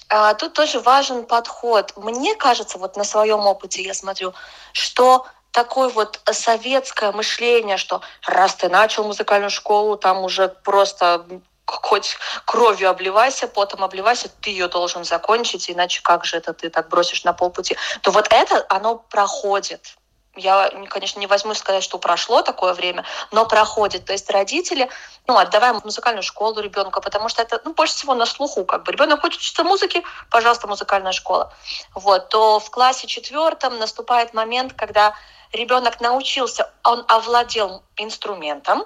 а, 0.10 0.34
тут 0.34 0.54
тоже 0.54 0.80
важен 0.80 1.26
подход. 1.26 1.94
Мне 1.96 2.36
кажется, 2.36 2.78
вот 2.78 2.98
на 2.98 3.04
своем 3.04 3.42
опыте 3.42 3.84
я 3.84 3.94
смотрю, 3.94 4.34
что 4.74 5.26
такое 5.52 5.90
вот 5.90 6.20
советское 6.32 7.12
мышление, 7.12 7.78
что 7.78 8.02
раз 8.26 8.56
ты 8.56 8.70
начал 8.70 9.04
музыкальную 9.04 9.52
школу, 9.52 9.98
там 9.98 10.24
уже 10.24 10.50
просто 10.50 11.26
хоть 11.66 12.18
кровью 12.46 12.90
обливайся, 12.90 13.48
потом 13.48 13.84
обливайся, 13.84 14.30
ты 14.42 14.50
ее 14.50 14.68
должен 14.68 15.04
закончить, 15.04 15.70
иначе 15.70 16.02
как 16.02 16.26
же 16.26 16.38
это 16.38 16.54
ты 16.54 16.70
так 16.70 16.90
бросишь 16.90 17.24
на 17.24 17.34
полпути, 17.34 17.78
то 18.02 18.10
вот 18.10 18.28
это, 18.32 18.66
оно 18.70 18.96
проходит 18.96 19.96
я, 20.36 20.70
конечно, 20.90 21.20
не 21.20 21.28
возьму 21.28 21.54
сказать, 21.54 21.84
что 21.84 21.98
прошло 21.98 22.42
такое 22.42 22.74
время, 22.74 23.06
но 23.32 23.46
проходит. 23.46 24.06
То 24.06 24.14
есть 24.14 24.30
родители, 24.30 24.90
ну, 25.28 25.38
отдаваем 25.38 25.82
музыкальную 25.84 26.24
школу 26.24 26.60
ребенка, 26.60 27.02
потому 27.02 27.30
что 27.30 27.42
это, 27.42 27.62
ну, 27.66 27.74
больше 27.74 27.96
всего 27.96 28.14
на 28.14 28.26
слуху, 28.26 28.66
как 28.66 28.84
бы. 28.84 28.92
Ребенок 28.92 29.22
хочет 29.22 29.42
учиться 29.42 29.64
музыке, 29.64 30.04
пожалуйста, 30.30 30.68
музыкальная 30.68 31.12
школа. 31.12 31.54
Вот, 31.96 32.30
то 32.30 32.60
в 32.60 32.70
классе 32.70 33.08
четвертом 33.08 33.80
наступает 33.80 34.34
момент, 34.34 34.74
когда 34.74 35.16
ребенок 35.52 36.00
научился, 36.00 36.72
он 36.84 37.04
овладел 37.08 37.84
инструментом, 37.98 38.86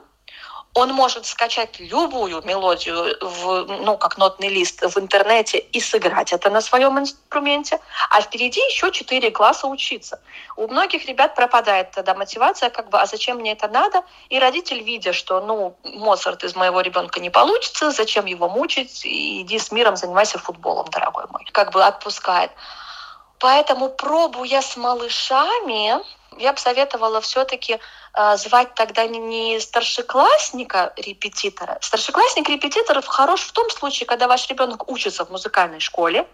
он 0.73 0.91
может 0.91 1.25
скачать 1.25 1.79
любую 1.79 2.41
мелодию, 2.41 3.15
в, 3.21 3.65
ну, 3.81 3.97
как 3.97 4.17
нотный 4.17 4.49
лист 4.49 4.81
в 4.81 4.97
интернете 4.99 5.59
и 5.59 5.79
сыграть 5.79 6.33
это 6.33 6.49
на 6.49 6.61
своем 6.61 6.97
инструменте, 6.97 7.79
а 8.09 8.21
впереди 8.21 8.59
еще 8.71 8.91
четыре 8.91 9.29
класса 9.29 9.67
учиться. 9.67 10.19
У 10.55 10.67
многих 10.67 11.05
ребят 11.05 11.35
пропадает 11.35 11.91
тогда 11.91 12.15
мотивация, 12.15 12.69
как 12.69 12.89
бы, 12.89 12.99
а 12.99 13.05
зачем 13.05 13.37
мне 13.37 13.51
это 13.51 13.67
надо? 13.67 14.03
И 14.29 14.39
родитель, 14.39 14.81
видя, 14.81 15.13
что, 15.13 15.41
ну, 15.41 15.77
Моцарт 15.83 16.43
из 16.43 16.55
моего 16.55 16.81
ребенка 16.81 17.19
не 17.19 17.29
получится, 17.29 17.91
зачем 17.91 18.25
его 18.25 18.49
мучить, 18.49 19.01
иди 19.05 19.59
с 19.59 19.71
миром, 19.71 19.95
занимайся 19.95 20.39
футболом, 20.39 20.87
дорогой 20.89 21.25
мой. 21.29 21.45
Как 21.51 21.71
бы 21.71 21.83
отпускает. 21.83 22.51
Поэтому 23.37 23.89
пробуя 23.89 24.61
с 24.61 24.77
малышами, 24.77 25.99
я 26.39 26.53
бы 26.53 26.59
советовала 26.59 27.19
все-таки 27.21 27.79
э, 28.13 28.37
звать 28.37 28.73
тогда 28.75 29.05
не, 29.07 29.19
не 29.19 29.59
старшеклассника 29.59 30.93
репетитора. 30.97 31.77
Старшеклассник 31.81 32.49
репетитор 32.49 33.01
хорош 33.03 33.41
в 33.41 33.51
том 33.51 33.69
случае, 33.69 34.07
когда 34.07 34.27
ваш 34.27 34.49
ребенок 34.49 34.89
учится 34.89 35.25
в 35.25 35.29
музыкальной 35.29 35.79
школе, 35.79 36.27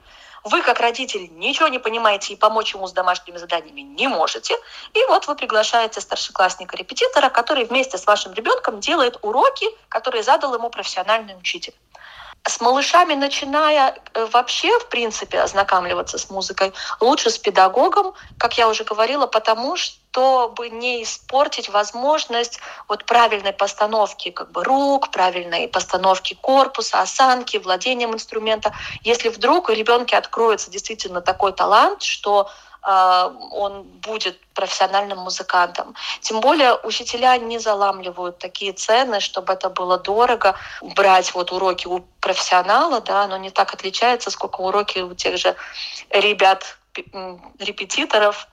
Вы, 0.43 0.61
как 0.61 0.79
родитель, 0.79 1.29
ничего 1.31 1.67
не 1.67 1.79
понимаете 1.79 2.33
и 2.33 2.37
помочь 2.37 2.73
ему 2.73 2.87
с 2.87 2.93
домашними 2.93 3.37
заданиями 3.37 3.81
не 3.81 4.07
можете. 4.07 4.55
И 4.93 5.03
вот 5.09 5.27
вы 5.27 5.35
приглашаете 5.35 5.99
старшеклассника-репетитора, 5.99 7.29
который 7.29 7.65
вместе 7.65 7.97
с 7.97 8.05
вашим 8.05 8.33
ребенком 8.33 8.79
делает 8.79 9.17
уроки, 9.21 9.67
которые 9.89 10.23
задал 10.23 10.53
ему 10.53 10.69
профессиональный 10.69 11.37
учитель. 11.37 11.73
С 12.47 12.61
малышами, 12.61 13.13
начиная 13.15 13.95
э, 14.13 14.25
вообще, 14.31 14.77
в 14.79 14.89
принципе, 14.89 15.41
ознакомливаться 15.41 16.17
с 16.17 16.29
музыкой, 16.29 16.73
лучше 16.99 17.29
с 17.29 17.37
педагогом, 17.37 18.13
как 18.37 18.57
я 18.57 18.67
уже 18.67 18.83
говорила, 18.83 19.27
потому 19.27 19.75
чтобы 19.75 20.69
не 20.69 21.03
испортить 21.03 21.69
возможность 21.69 22.59
вот 22.87 23.05
правильной 23.05 23.53
постановки 23.53 24.31
как 24.31 24.51
бы 24.51 24.63
рук, 24.63 25.11
правильной 25.11 25.67
постановки 25.67 26.37
корпуса, 26.41 27.01
осанки, 27.01 27.57
владением 27.57 28.13
инструмента. 28.13 28.73
Если 29.03 29.29
вдруг 29.29 29.69
у 29.69 29.73
ребенка 29.73 30.17
откроется 30.17 30.71
действительно 30.71 31.21
такой 31.21 31.51
талант, 31.51 32.01
что 32.01 32.49
он 32.81 33.83
будет 33.83 34.39
профессиональным 34.53 35.19
музыкантом. 35.19 35.95
Тем 36.21 36.39
более 36.39 36.75
учителя 36.83 37.37
не 37.37 37.59
заламливают 37.59 38.37
такие 38.37 38.73
цены, 38.73 39.19
чтобы 39.19 39.53
это 39.53 39.69
было 39.69 39.97
дорого. 39.97 40.55
Брать 40.81 41.33
вот 41.33 41.51
уроки 41.51 41.87
у 41.87 42.05
профессионала, 42.21 43.01
да, 43.01 43.23
оно 43.23 43.37
не 43.37 43.49
так 43.49 43.73
отличается, 43.73 44.31
сколько 44.31 44.61
уроки 44.61 44.99
у 44.99 45.13
тех 45.13 45.37
же 45.37 45.55
ребят, 46.09 46.77
репетиторов, 47.59 48.47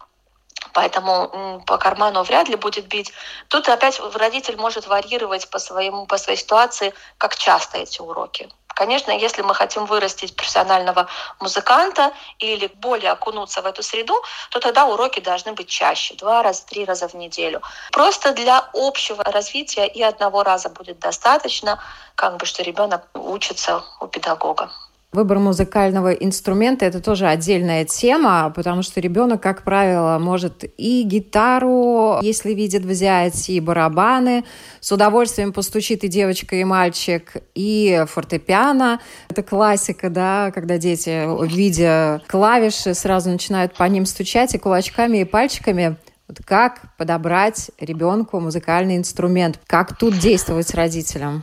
поэтому 0.73 1.63
по 1.67 1.79
карману 1.79 2.23
вряд 2.23 2.49
ли 2.49 2.57
будет 2.57 2.87
бить. 2.87 3.13
Тут 3.49 3.69
опять 3.69 4.01
родитель 4.15 4.57
может 4.57 4.87
варьировать 4.87 5.49
по, 5.51 5.59
своему, 5.59 6.07
по 6.07 6.19
своей 6.19 6.39
ситуации, 6.39 6.95
как 7.19 7.37
часто 7.37 7.79
эти 7.79 8.01
уроки. 8.01 8.49
Конечно, 8.77 9.11
если 9.11 9.41
мы 9.41 9.55
хотим 9.55 9.87
вырастить 9.87 10.37
профессионального 10.37 11.09
музыканта 11.41 12.13
или 12.39 12.67
более 12.67 13.11
окунуться 13.13 13.63
в 13.63 13.67
эту 13.67 13.83
среду, 13.83 14.15
то 14.51 14.61
тогда 14.61 14.85
уроки 14.85 15.19
должны 15.21 15.55
быть 15.55 15.67
чаще, 15.69 16.15
два 16.15 16.43
раза, 16.43 16.67
три 16.67 16.85
раза 16.85 17.09
в 17.09 17.15
неделю. 17.15 17.63
Просто 17.91 18.33
для 18.33 18.69
общего 18.75 19.25
развития 19.25 19.87
и 19.87 20.03
одного 20.03 20.43
раза 20.43 20.69
будет 20.69 20.99
достаточно, 20.99 21.83
как 22.17 22.37
бы, 22.37 22.45
что 22.45 22.63
ребенок 22.63 23.09
учится 23.15 23.83
у 23.99 24.09
педагога. 24.09 24.71
Выбор 25.17 25.39
музыкального 25.39 26.13
инструмента– 26.13 26.85
это 26.87 27.01
тоже 27.01 27.27
отдельная 27.27 27.87
тема, 27.87 28.53
потому 28.55 28.83
что 28.83 29.01
ребенок, 29.01 29.43
как 29.43 29.63
правило, 29.63 30.19
может 30.19 30.63
и 30.77 31.05
гитару, 31.05 32.19
если 32.21 32.53
видит 32.53 32.83
взять, 32.85 33.49
и 33.49 33.59
барабаны. 33.61 34.45
С 34.81 34.93
удовольствием 34.93 35.55
постучит 35.55 36.05
и 36.05 36.09
девочка, 36.09 36.57
и 36.57 36.65
мальчик, 36.65 37.33
и 37.55 38.05
фортепиано. 38.07 39.01
Это 39.31 39.43
классика, 39.43 40.11
да, 40.11 40.51
когда 40.55 40.77
дети, 40.77 41.27
видя 41.47 42.21
клавиши, 42.27 42.93
сразу 42.93 43.31
начинают 43.31 43.75
по 43.75 43.85
ним 43.85 44.05
стучать 44.05 44.55
и 44.55 44.59
кулачками, 44.59 45.23
и 45.23 45.25
пальчиками. 45.25 45.97
Вот 46.29 46.41
как 46.45 46.95
подобрать 46.99 47.71
ребенку 47.81 48.39
музыкальный 48.39 48.99
инструмент? 48.99 49.61
Как 49.67 49.97
тут 49.97 50.19
действовать 50.19 50.75
родителям? 50.75 51.43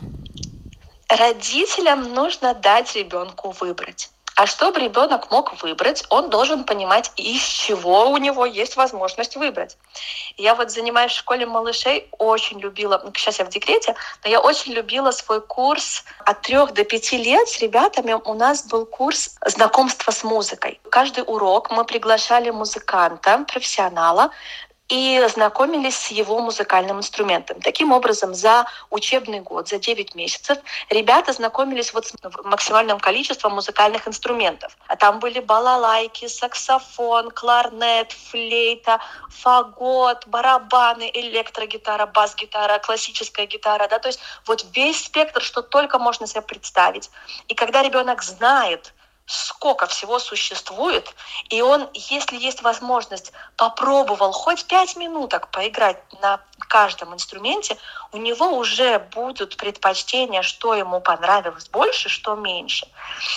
Родителям 1.09 2.13
нужно 2.13 2.53
дать 2.53 2.95
ребенку 2.95 3.51
выбрать. 3.51 4.09
А 4.35 4.47
чтобы 4.47 4.79
ребенок 4.79 5.29
мог 5.29 5.61
выбрать, 5.61 6.03
он 6.09 6.29
должен 6.31 6.63
понимать, 6.63 7.11
из 7.17 7.43
чего 7.43 8.09
у 8.09 8.17
него 8.17 8.45
есть 8.45 8.75
возможность 8.75 9.35
выбрать. 9.35 9.77
Я 10.37 10.55
вот 10.55 10.71
занимаюсь 10.71 11.11
в 11.11 11.17
школе 11.17 11.45
малышей, 11.45 12.07
очень 12.17 12.59
любила, 12.59 12.99
ну, 13.03 13.11
сейчас 13.15 13.37
я 13.37 13.45
в 13.45 13.49
декрете, 13.49 13.95
но 14.23 14.31
я 14.31 14.41
очень 14.41 14.73
любила 14.73 15.11
свой 15.11 15.39
курс 15.39 16.03
от 16.25 16.41
трех 16.41 16.73
до 16.73 16.83
пяти 16.83 17.17
лет 17.17 17.47
с 17.47 17.59
ребятами. 17.59 18.13
У 18.25 18.33
нас 18.33 18.65
был 18.65 18.87
курс 18.87 19.35
знакомства 19.45 20.09
с 20.09 20.23
музыкой. 20.23 20.79
Каждый 20.89 21.23
урок 21.27 21.69
мы 21.69 21.85
приглашали 21.85 22.49
музыканта, 22.49 23.45
профессионала, 23.47 24.31
и 24.93 25.27
знакомились 25.27 25.97
с 25.97 26.11
его 26.11 26.39
музыкальным 26.39 26.99
инструментом. 26.99 27.59
Таким 27.61 27.91
образом, 27.91 28.35
за 28.35 28.67
учебный 28.91 29.39
год, 29.39 29.67
за 29.67 29.79
9 29.79 30.13
месяцев, 30.13 30.59
ребята 30.91 31.33
знакомились 31.33 31.95
вот 31.95 32.05
с 32.05 32.13
максимальным 32.43 32.99
количеством 32.99 33.53
музыкальных 33.53 34.07
инструментов. 34.07 34.77
А 34.87 34.95
там 34.95 35.17
были 35.19 35.39
балалайки, 35.39 36.27
саксофон, 36.27 37.31
кларнет, 37.31 38.11
флейта, 38.11 38.99
фагот, 39.29 40.27
барабаны, 40.27 41.09
электрогитара, 41.11 42.05
бас-гитара, 42.05 42.77
классическая 42.77 43.47
гитара. 43.47 43.87
Да? 43.87 43.97
То 43.97 44.09
есть 44.09 44.19
вот 44.45 44.63
весь 44.75 45.05
спектр, 45.05 45.41
что 45.41 45.63
только 45.63 45.97
можно 45.97 46.27
себе 46.27 46.43
представить. 46.43 47.09
И 47.47 47.55
когда 47.55 47.81
ребенок 47.81 48.21
знает, 48.21 48.93
сколько 49.25 49.87
всего 49.87 50.19
существует, 50.19 51.13
и 51.49 51.61
он, 51.61 51.89
если 51.93 52.37
есть 52.37 52.61
возможность, 52.61 53.31
попробовал 53.55 54.31
хоть 54.33 54.65
пять 54.65 54.95
минуток 54.97 55.49
поиграть 55.49 55.97
на 56.21 56.41
каждом 56.67 57.13
инструменте, 57.13 57.77
у 58.11 58.17
него 58.17 58.57
уже 58.57 58.99
будут 58.99 59.57
предпочтения, 59.57 60.41
что 60.41 60.73
ему 60.73 60.99
понравилось 60.99 61.69
больше, 61.69 62.09
что 62.09 62.35
меньше. 62.35 62.87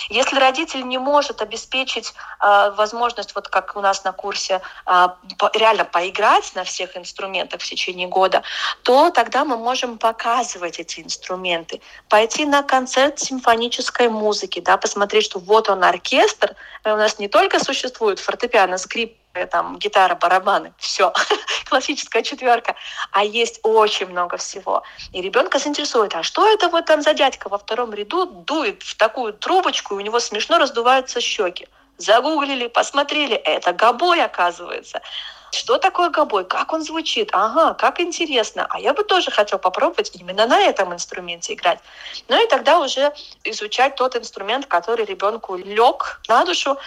Если 0.09 0.37
родитель 0.39 0.87
не 0.87 0.97
может 0.97 1.41
обеспечить 1.41 2.13
э, 2.41 2.71
возможность, 2.71 3.33
вот 3.35 3.47
как 3.47 3.75
у 3.75 3.81
нас 3.81 4.03
на 4.03 4.11
курсе, 4.11 4.61
э, 4.85 5.07
по, 5.37 5.51
реально 5.53 5.85
поиграть 5.85 6.51
на 6.55 6.63
всех 6.63 6.97
инструментах 6.97 7.61
в 7.61 7.65
течение 7.65 8.07
года, 8.07 8.43
то 8.83 9.09
тогда 9.11 9.45
мы 9.45 9.57
можем 9.57 9.97
показывать 9.97 10.79
эти 10.79 11.01
инструменты, 11.01 11.81
пойти 12.09 12.45
на 12.45 12.63
концерт 12.63 13.19
симфонической 13.19 14.09
музыки, 14.09 14.59
да, 14.59 14.77
посмотреть, 14.77 15.25
что 15.25 15.39
вот 15.39 15.69
он 15.69 15.76
оркестр, 15.83 16.55
у 16.85 16.89
нас 16.89 17.19
не 17.19 17.27
только 17.27 17.63
существует 17.63 18.19
фортепиано, 18.19 18.77
скрип, 18.77 19.17
там 19.45 19.77
гитара, 19.77 20.15
барабаны, 20.15 20.73
все, 20.77 21.13
классическая 21.69 22.23
четверка, 22.23 22.75
а 23.11 23.23
есть 23.23 23.59
очень 23.63 24.07
много 24.07 24.37
всего. 24.37 24.83
И 25.13 25.21
ребенка 25.21 25.59
заинтересует, 25.59 26.15
а 26.15 26.23
что 26.23 26.47
это 26.51 26.69
вот 26.69 26.85
там 26.85 27.01
за 27.01 27.13
дядька 27.13 27.49
во 27.49 27.57
втором 27.57 27.93
ряду 27.93 28.25
дует 28.25 28.81
в 28.83 28.95
такую 28.97 29.33
трубочку, 29.33 29.95
и 29.95 29.97
у 29.97 30.01
него 30.01 30.19
смешно 30.19 30.57
раздуваются 30.57 31.21
щеки. 31.21 31.67
Загуглили, 31.97 32.67
посмотрели, 32.67 33.35
это 33.35 33.73
гобой 33.73 34.23
оказывается. 34.23 35.01
Что 35.51 35.77
такое 35.77 36.09
гобой? 36.09 36.45
Как 36.45 36.73
он 36.73 36.83
звучит? 36.83 37.29
Ага, 37.31 37.73
как 37.73 37.99
интересно. 37.99 38.67
А 38.69 38.79
я 38.79 38.93
бы 38.93 39.03
тоже 39.03 39.31
хотел 39.31 39.59
попробовать 39.59 40.11
именно 40.15 40.45
на 40.45 40.59
этом 40.59 40.93
инструменте 40.93 41.53
играть. 41.53 41.79
Ну 42.27 42.43
и 42.43 42.47
тогда 42.47 42.79
уже 42.79 43.13
изучать 43.43 43.95
тот 43.95 44.15
инструмент, 44.15 44.65
который 44.65 45.05
ребенку 45.05 45.55
лег 45.55 46.21
на 46.27 46.43
душу. 46.45 46.77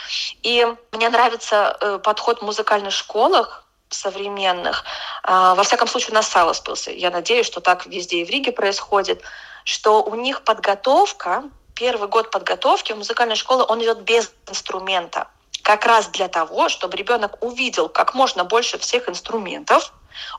И 0.42 0.66
мне 0.92 1.08
нравится 1.08 1.76
э, 1.80 1.98
подход 2.02 2.40
в 2.40 2.44
музыкальных 2.44 2.92
школах, 2.92 3.64
современных. 3.88 4.84
А, 5.22 5.54
во 5.54 5.62
всяком 5.64 5.88
случае, 5.88 6.12
у 6.12 6.14
нас 6.14 6.28
Саласпилсе. 6.28 6.96
Я 6.96 7.10
надеюсь, 7.10 7.46
что 7.46 7.60
так 7.60 7.86
везде 7.86 8.18
и 8.18 8.24
в 8.24 8.30
Риге 8.30 8.52
происходит, 8.52 9.22
что 9.64 10.02
у 10.02 10.14
них 10.14 10.42
подготовка, 10.42 11.44
первый 11.74 12.08
год 12.08 12.30
подготовки 12.30 12.92
в 12.92 12.98
музыкальной 12.98 13.36
школе, 13.36 13.62
он 13.62 13.82
идет 13.82 14.02
без 14.02 14.32
инструмента 14.48 15.28
как 15.62 15.86
раз 15.86 16.08
для 16.08 16.28
того, 16.28 16.68
чтобы 16.68 16.96
ребенок 16.96 17.42
увидел 17.42 17.88
как 17.88 18.14
можно 18.14 18.44
больше 18.44 18.78
всех 18.78 19.08
инструментов, 19.08 19.92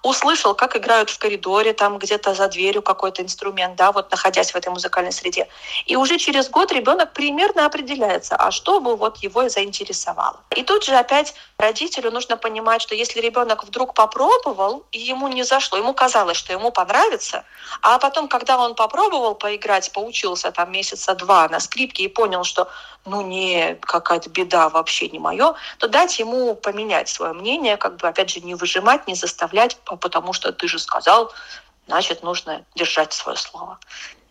услышал, 0.04 0.54
как 0.56 0.76
играют 0.76 1.10
в 1.10 1.18
коридоре, 1.18 1.74
там 1.74 1.98
где-то 1.98 2.34
за 2.34 2.48
дверью 2.48 2.82
какой-то 2.82 3.22
инструмент, 3.22 3.76
да, 3.76 3.92
вот 3.92 4.12
находясь 4.12 4.52
в 4.52 4.56
этой 4.56 4.70
музыкальной 4.70 5.12
среде. 5.12 5.48
И 5.86 5.96
уже 5.96 6.18
через 6.18 6.50
год 6.50 6.72
ребенок 6.72 7.14
примерно 7.14 7.66
определяется, 7.66 8.36
а 8.36 8.52
что 8.52 8.80
бы 8.80 8.96
вот 8.96 9.18
его 9.18 9.50
заинтересовало. 9.50 10.40
И 10.56 10.64
тут 10.64 10.84
же 10.84 10.96
опять 10.96 11.34
родителю 11.58 12.12
нужно 12.12 12.38
понимать, 12.38 12.82
что 12.82 12.96
если 12.96 13.22
ребенок 13.22 13.64
вдруг 13.64 13.94
попробовал, 13.94 14.86
и 14.92 15.00
ему 15.00 15.28
не 15.28 15.44
зашло, 15.44 15.78
ему 15.78 15.94
казалось, 15.94 16.38
что 16.38 16.54
ему 16.54 16.72
понравится, 16.72 17.44
а 17.82 17.98
потом, 18.00 18.28
когда 18.28 18.58
он 18.58 18.76
попробовал 18.76 19.36
поиграть, 19.36 19.92
поучился 19.92 20.52
там 20.52 20.72
месяца 20.72 21.16
два 21.16 21.48
на 21.50 21.60
скрипке 21.60 22.04
и 22.04 22.08
понял, 22.08 22.44
что 22.44 22.70
ну 23.06 23.22
не 23.22 23.76
какая-то 23.82 24.30
беда 24.30 24.70
вообще 24.70 25.10
не 25.10 25.20
мое, 25.20 25.56
то 25.78 25.88
дать 25.88 26.20
ему 26.20 26.56
поменять 26.56 27.10
свое 27.10 27.34
мнение, 27.34 27.78
как 27.78 27.98
бы 27.98 28.08
опять 28.08 28.30
же 28.30 28.42
не 28.42 28.56
выжимать, 28.56 29.08
не 29.08 29.16
заставлять, 29.16 29.61
потому 29.86 30.34
что 30.34 30.52
ты 30.52 30.68
же 30.68 30.80
сказал, 30.80 31.32
значит 31.88 32.24
нужно 32.24 32.66
держать 32.76 33.14
свое 33.14 33.38
слово. 33.38 33.80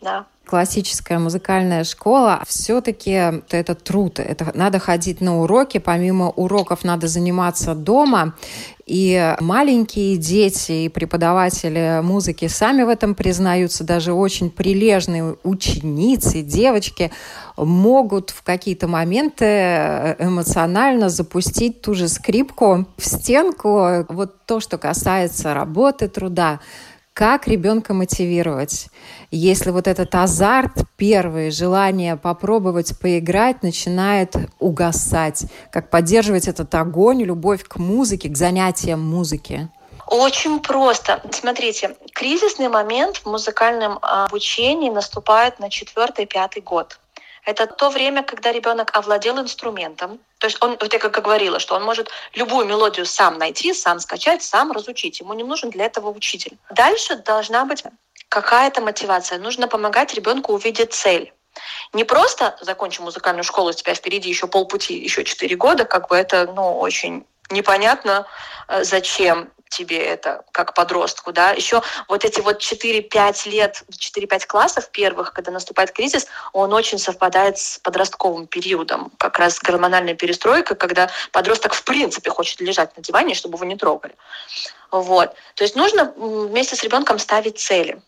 Да 0.00 0.26
классическая 0.50 1.20
музыкальная 1.20 1.84
школа, 1.84 2.42
все-таки 2.46 3.10
это 3.12 3.74
труд. 3.76 4.18
Это 4.18 4.50
надо 4.54 4.80
ходить 4.80 5.20
на 5.20 5.40
уроки, 5.42 5.78
помимо 5.78 6.28
уроков 6.30 6.82
надо 6.82 7.06
заниматься 7.06 7.76
дома. 7.76 8.34
И 8.84 9.36
маленькие 9.38 10.16
дети 10.16 10.72
и 10.72 10.88
преподаватели 10.88 12.00
музыки 12.02 12.48
сами 12.48 12.82
в 12.82 12.88
этом 12.88 13.14
признаются, 13.14 13.84
даже 13.84 14.12
очень 14.12 14.50
прилежные 14.50 15.36
ученицы, 15.44 16.42
девочки 16.42 17.12
могут 17.56 18.30
в 18.30 18.42
какие-то 18.42 18.88
моменты 18.88 19.44
эмоционально 20.18 21.08
запустить 21.08 21.80
ту 21.80 21.94
же 21.94 22.08
скрипку 22.08 22.86
в 22.96 23.06
стенку. 23.06 24.04
Вот 24.08 24.44
то, 24.46 24.58
что 24.58 24.76
касается 24.76 25.54
работы, 25.54 26.08
труда, 26.08 26.58
Как 27.20 27.46
ребенка 27.46 27.92
мотивировать? 27.92 28.86
Если 29.30 29.68
вот 29.72 29.86
этот 29.86 30.14
азарт, 30.14 30.72
первое 30.96 31.50
желание 31.50 32.16
попробовать 32.16 32.98
поиграть 32.98 33.62
начинает 33.62 34.36
угасать, 34.58 35.44
как 35.70 35.90
поддерживать 35.90 36.48
этот 36.48 36.74
огонь, 36.74 37.22
любовь 37.22 37.62
к 37.64 37.76
музыке, 37.76 38.30
к 38.30 38.38
занятиям 38.38 39.02
музыки? 39.02 39.68
Очень 40.06 40.60
просто. 40.60 41.22
Смотрите, 41.30 41.94
кризисный 42.14 42.70
момент 42.70 43.18
в 43.18 43.26
музыкальном 43.26 43.98
обучении 44.00 44.88
наступает 44.88 45.58
на 45.60 45.68
четвертый-пятый 45.68 46.62
год. 46.62 46.98
Это 47.44 47.66
то 47.66 47.90
время, 47.90 48.22
когда 48.22 48.52
ребенок 48.52 48.96
овладел 48.96 49.38
инструментом. 49.38 50.20
То 50.38 50.46
есть 50.46 50.62
он, 50.62 50.76
вот 50.80 50.92
я 50.92 50.98
как 50.98 51.12
говорила, 51.22 51.58
что 51.58 51.74
он 51.74 51.82
может 51.82 52.10
любую 52.34 52.66
мелодию 52.66 53.06
сам 53.06 53.38
найти, 53.38 53.72
сам 53.74 54.00
скачать, 54.00 54.42
сам 54.42 54.72
разучить. 54.72 55.20
Ему 55.20 55.34
не 55.34 55.44
нужен 55.44 55.70
для 55.70 55.86
этого 55.86 56.10
учитель. 56.10 56.58
Дальше 56.70 57.16
должна 57.16 57.64
быть 57.64 57.84
какая-то 58.28 58.80
мотивация. 58.80 59.38
Нужно 59.38 59.68
помогать 59.68 60.14
ребенку 60.14 60.52
увидеть 60.52 60.92
цель. 60.92 61.32
Не 61.92 62.04
просто 62.04 62.56
закончи 62.60 63.00
музыкальную 63.00 63.44
школу, 63.44 63.70
у 63.70 63.72
тебя 63.72 63.94
впереди 63.94 64.28
еще 64.28 64.46
полпути, 64.46 64.96
еще 64.96 65.24
четыре 65.24 65.56
года, 65.56 65.84
как 65.84 66.08
бы 66.08 66.16
это, 66.16 66.50
ну, 66.54 66.78
очень 66.78 67.26
непонятно, 67.50 68.26
э, 68.68 68.84
зачем 68.84 69.50
тебе 69.70 69.98
это 69.98 70.44
как 70.52 70.74
подростку, 70.74 71.32
да, 71.32 71.52
еще 71.52 71.82
вот 72.08 72.24
эти 72.24 72.40
вот 72.40 72.60
4-5 72.60 73.48
лет, 73.48 73.82
4-5 73.90 74.46
классов 74.46 74.90
первых, 74.90 75.32
когда 75.32 75.50
наступает 75.50 75.92
кризис, 75.92 76.26
он 76.52 76.74
очень 76.74 76.98
совпадает 76.98 77.58
с 77.58 77.78
подростковым 77.78 78.46
периодом, 78.46 79.10
как 79.16 79.38
раз 79.38 79.58
гормональная 79.58 80.14
перестройка, 80.14 80.74
когда 80.74 81.10
подросток 81.32 81.72
в 81.72 81.84
принципе 81.84 82.30
хочет 82.30 82.60
лежать 82.60 82.96
на 82.96 83.02
диване, 83.02 83.34
чтобы 83.34 83.56
его 83.56 83.64
не 83.64 83.76
трогали. 83.76 84.14
Вот. 84.90 85.34
То 85.54 85.64
есть 85.64 85.76
нужно 85.76 86.12
вместе 86.16 86.76
с 86.76 86.82
ребенком 86.82 87.18
ставить 87.18 87.58
цели. 87.58 88.02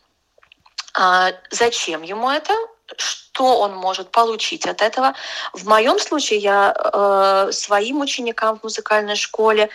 А 0.94 1.32
зачем 1.50 2.02
ему 2.02 2.28
это? 2.28 2.52
что 2.96 3.60
он 3.60 3.74
может 3.74 4.10
получить 4.10 4.66
от 4.66 4.82
этого. 4.82 5.14
В 5.54 5.66
моем 5.66 5.98
случае 5.98 6.40
я 6.40 6.74
э, 6.76 7.52
своим 7.52 8.00
ученикам 8.00 8.58
в 8.58 8.64
музыкальной 8.64 9.16
школе 9.16 9.70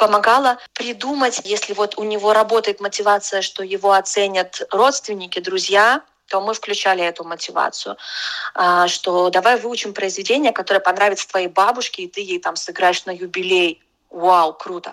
помогала 0.00 0.56
придумать, 0.72 1.42
если 1.44 1.74
вот 1.74 1.98
у 1.98 2.04
него 2.04 2.32
работает 2.32 2.80
мотивация, 2.80 3.42
что 3.42 3.62
его 3.62 3.92
оценят 3.92 4.62
родственники, 4.70 5.40
друзья, 5.40 6.00
то 6.26 6.40
мы 6.40 6.54
включали 6.54 7.04
эту 7.04 7.24
мотивацию, 7.24 7.98
а, 8.54 8.88
что 8.88 9.28
давай 9.28 9.60
выучим 9.60 9.92
произведение, 9.92 10.52
которое 10.52 10.80
понравится 10.80 11.28
твоей 11.28 11.48
бабушке, 11.48 12.04
и 12.04 12.08
ты 12.08 12.22
ей 12.22 12.40
там 12.40 12.56
сыграешь 12.56 13.04
на 13.04 13.10
юбилей. 13.10 13.82
Вау, 14.08 14.54
круто. 14.54 14.92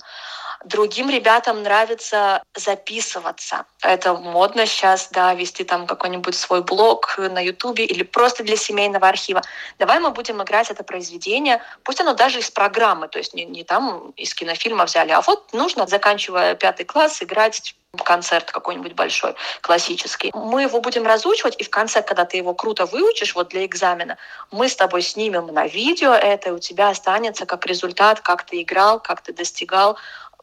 Другим 0.65 1.09
ребятам 1.09 1.63
нравится 1.63 2.43
записываться. 2.55 3.65
Это 3.81 4.13
модно 4.13 4.65
сейчас, 4.65 5.09
да, 5.11 5.33
вести 5.33 5.63
там 5.63 5.87
какой-нибудь 5.87 6.35
свой 6.35 6.63
блог 6.63 7.17
на 7.17 7.39
Ютубе 7.39 7.85
или 7.85 8.03
просто 8.03 8.43
для 8.43 8.57
семейного 8.57 9.07
архива. 9.07 9.41
Давай 9.79 9.99
мы 9.99 10.11
будем 10.11 10.41
играть 10.41 10.71
это 10.71 10.83
произведение, 10.83 11.61
пусть 11.83 12.01
оно 12.01 12.13
даже 12.13 12.39
из 12.39 12.49
программы, 12.49 13.07
то 13.07 13.17
есть 13.17 13.33
не, 13.33 13.45
не 13.45 13.63
там 13.63 14.11
из 14.17 14.33
кинофильма 14.33 14.85
взяли, 14.85 15.11
а 15.11 15.21
вот 15.21 15.53
нужно, 15.53 15.87
заканчивая 15.87 16.55
пятый 16.55 16.85
класс, 16.85 17.21
играть 17.21 17.75
концерт 18.03 18.51
какой-нибудь 18.51 18.93
большой, 18.93 19.35
классический. 19.61 20.31
Мы 20.33 20.63
его 20.63 20.81
будем 20.81 21.05
разучивать, 21.05 21.55
и 21.57 21.63
в 21.63 21.69
конце, 21.69 22.01
когда 22.01 22.25
ты 22.25 22.37
его 22.37 22.53
круто 22.53 22.85
выучишь, 22.85 23.35
вот 23.35 23.49
для 23.49 23.65
экзамена, 23.65 24.17
мы 24.51 24.69
с 24.69 24.75
тобой 24.75 25.01
снимем 25.01 25.47
на 25.47 25.67
видео 25.67 26.13
это, 26.13 26.49
и 26.49 26.51
у 26.51 26.59
тебя 26.59 26.89
останется 26.89 27.45
как 27.45 27.65
результат, 27.65 28.21
как 28.21 28.43
ты 28.43 28.61
играл, 28.61 28.99
как 28.99 29.21
ты 29.21 29.33
достигал 29.33 29.97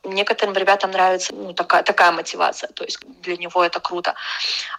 некоторым 0.05 0.55
ребятам 0.55 0.91
нравится 0.91 1.35
ну, 1.35 1.53
такая, 1.53 1.83
такая 1.83 2.13
мотивация, 2.13 2.69
то 2.69 2.85
есть 2.85 2.99
для 3.23 3.37
него 3.37 3.65
это 3.65 3.81
круто. 3.81 4.15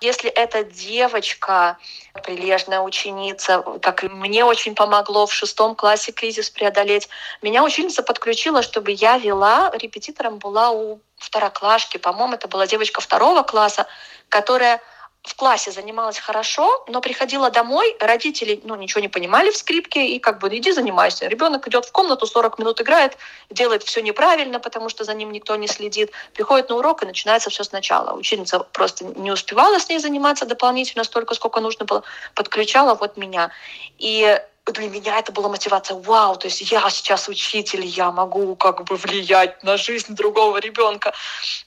Если 0.02 0.30
эта 0.30 0.64
девочка, 0.64 1.78
прилежная 2.24 2.80
ученица, 2.82 3.64
как 3.82 4.04
мне 4.04 4.46
очень 4.46 4.76
помогло 4.76 5.26
в 5.26 5.34
шестом 5.34 5.76
классе 5.76 6.12
кризис 6.12 6.50
преодолеть, 6.50 7.10
меня 7.42 7.64
ученица 7.64 8.04
подключила, 8.04 8.62
чтобы 8.62 8.92
я 8.92 9.18
вела, 9.18 9.72
репетитором 9.74 10.38
была 10.38 10.72
у 10.72 11.00
второклашки, 11.18 11.98
по-моему, 11.98 12.36
это 12.36 12.48
была 12.48 12.68
девочка 12.68 13.02
второго 13.02 13.44
класса, 13.44 13.88
которая 14.30 14.82
в 15.26 15.36
классе 15.36 15.72
занималась 15.72 16.20
хорошо, 16.20 16.86
но 16.88 17.02
приходила 17.02 17.50
домой, 17.50 17.96
родители 18.00 18.62
ну, 18.64 18.76
ничего 18.76 19.02
не 19.02 19.08
понимали 19.08 19.52
в 19.52 19.58
скрипке, 19.58 20.08
и 20.08 20.20
как 20.20 20.40
бы 20.40 20.48
иди 20.56 20.72
занимайся. 20.72 21.28
Ребенок 21.28 21.68
идет 21.68 21.86
в 21.86 21.92
комнату, 21.92 22.28
40 22.28 22.60
минут 22.60 22.82
играет, 22.82 23.18
делает 23.50 23.84
все 23.84 24.02
неправильно, 24.02 24.60
потому 24.60 24.90
что 24.90 25.04
за 25.04 25.14
ним 25.14 25.32
никто 25.32 25.56
не 25.56 25.68
следит. 25.68 26.12
Приходит 26.34 26.70
на 26.70 26.76
урок, 26.76 27.04
и 27.04 27.06
начинается 27.06 27.50
все 27.50 27.64
сначала. 27.64 28.14
Ученица 28.14 28.60
просто 28.60 29.06
не 29.06 29.32
успевала 29.32 29.80
с 29.80 29.90
ней 29.90 30.00
заниматься 30.00 30.46
дополнительно 30.46 31.04
столько, 31.04 31.34
сколько 31.34 31.60
нужно 31.60 31.86
было, 31.86 32.04
подключала 32.36 32.94
вот 32.94 33.18
меня. 33.18 33.52
И 33.98 34.40
для 34.71 34.89
меня 34.89 35.19
это 35.19 35.32
была 35.32 35.49
мотивация, 35.49 35.97
вау, 35.97 36.36
то 36.36 36.47
есть 36.47 36.71
я 36.71 36.89
сейчас 36.89 37.28
учитель, 37.28 37.86
я 37.86 38.12
могу 38.12 38.56
как 38.56 38.84
бы 38.84 38.95
влиять 38.95 39.63
на 39.63 39.78
жизнь 39.78 40.15
другого 40.15 40.58
ребенка. 40.58 41.13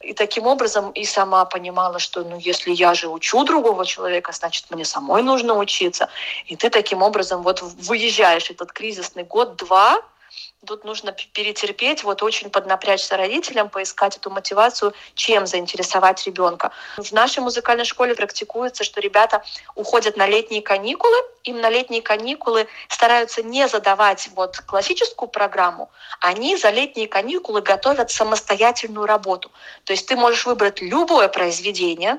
И 0.00 0.12
таким 0.12 0.46
образом 0.46 0.90
и 0.90 1.04
сама 1.04 1.44
понимала, 1.44 1.98
что 1.98 2.24
ну 2.24 2.38
если 2.38 2.72
я 2.72 2.94
же 2.94 3.08
учу 3.08 3.44
другого 3.44 3.86
человека, 3.86 4.32
значит 4.32 4.66
мне 4.70 4.84
самой 4.84 5.22
нужно 5.22 5.54
учиться. 5.54 6.08
И 6.46 6.56
ты 6.56 6.70
таким 6.70 7.02
образом 7.02 7.42
вот 7.42 7.62
выезжаешь 7.62 8.50
этот 8.50 8.72
кризисный 8.72 9.24
год-два, 9.24 10.02
Тут 10.66 10.82
нужно 10.84 11.12
перетерпеть, 11.12 12.02
вот 12.02 12.20
очень 12.22 12.50
поднапрячься 12.50 13.16
родителям, 13.16 13.70
поискать 13.70 14.16
эту 14.16 14.28
мотивацию, 14.28 14.92
чем 15.14 15.46
заинтересовать 15.46 16.26
ребенка. 16.26 16.72
В 16.96 17.12
нашей 17.12 17.40
музыкальной 17.40 17.84
школе 17.84 18.14
практикуется, 18.16 18.82
что 18.82 19.00
ребята 19.00 19.44
уходят 19.76 20.16
на 20.16 20.26
летние 20.26 20.60
каникулы, 20.60 21.16
им 21.44 21.60
на 21.60 21.70
летние 21.70 22.02
каникулы 22.02 22.66
стараются 22.88 23.44
не 23.44 23.68
задавать 23.68 24.30
вот 24.34 24.58
классическую 24.58 25.28
программу, 25.28 25.90
они 26.20 26.56
за 26.56 26.70
летние 26.70 27.06
каникулы 27.06 27.62
готовят 27.62 28.10
самостоятельную 28.10 29.06
работу. 29.06 29.52
То 29.84 29.92
есть 29.92 30.08
ты 30.08 30.16
можешь 30.16 30.44
выбрать 30.44 30.80
любое 30.80 31.28
произведение, 31.28 32.18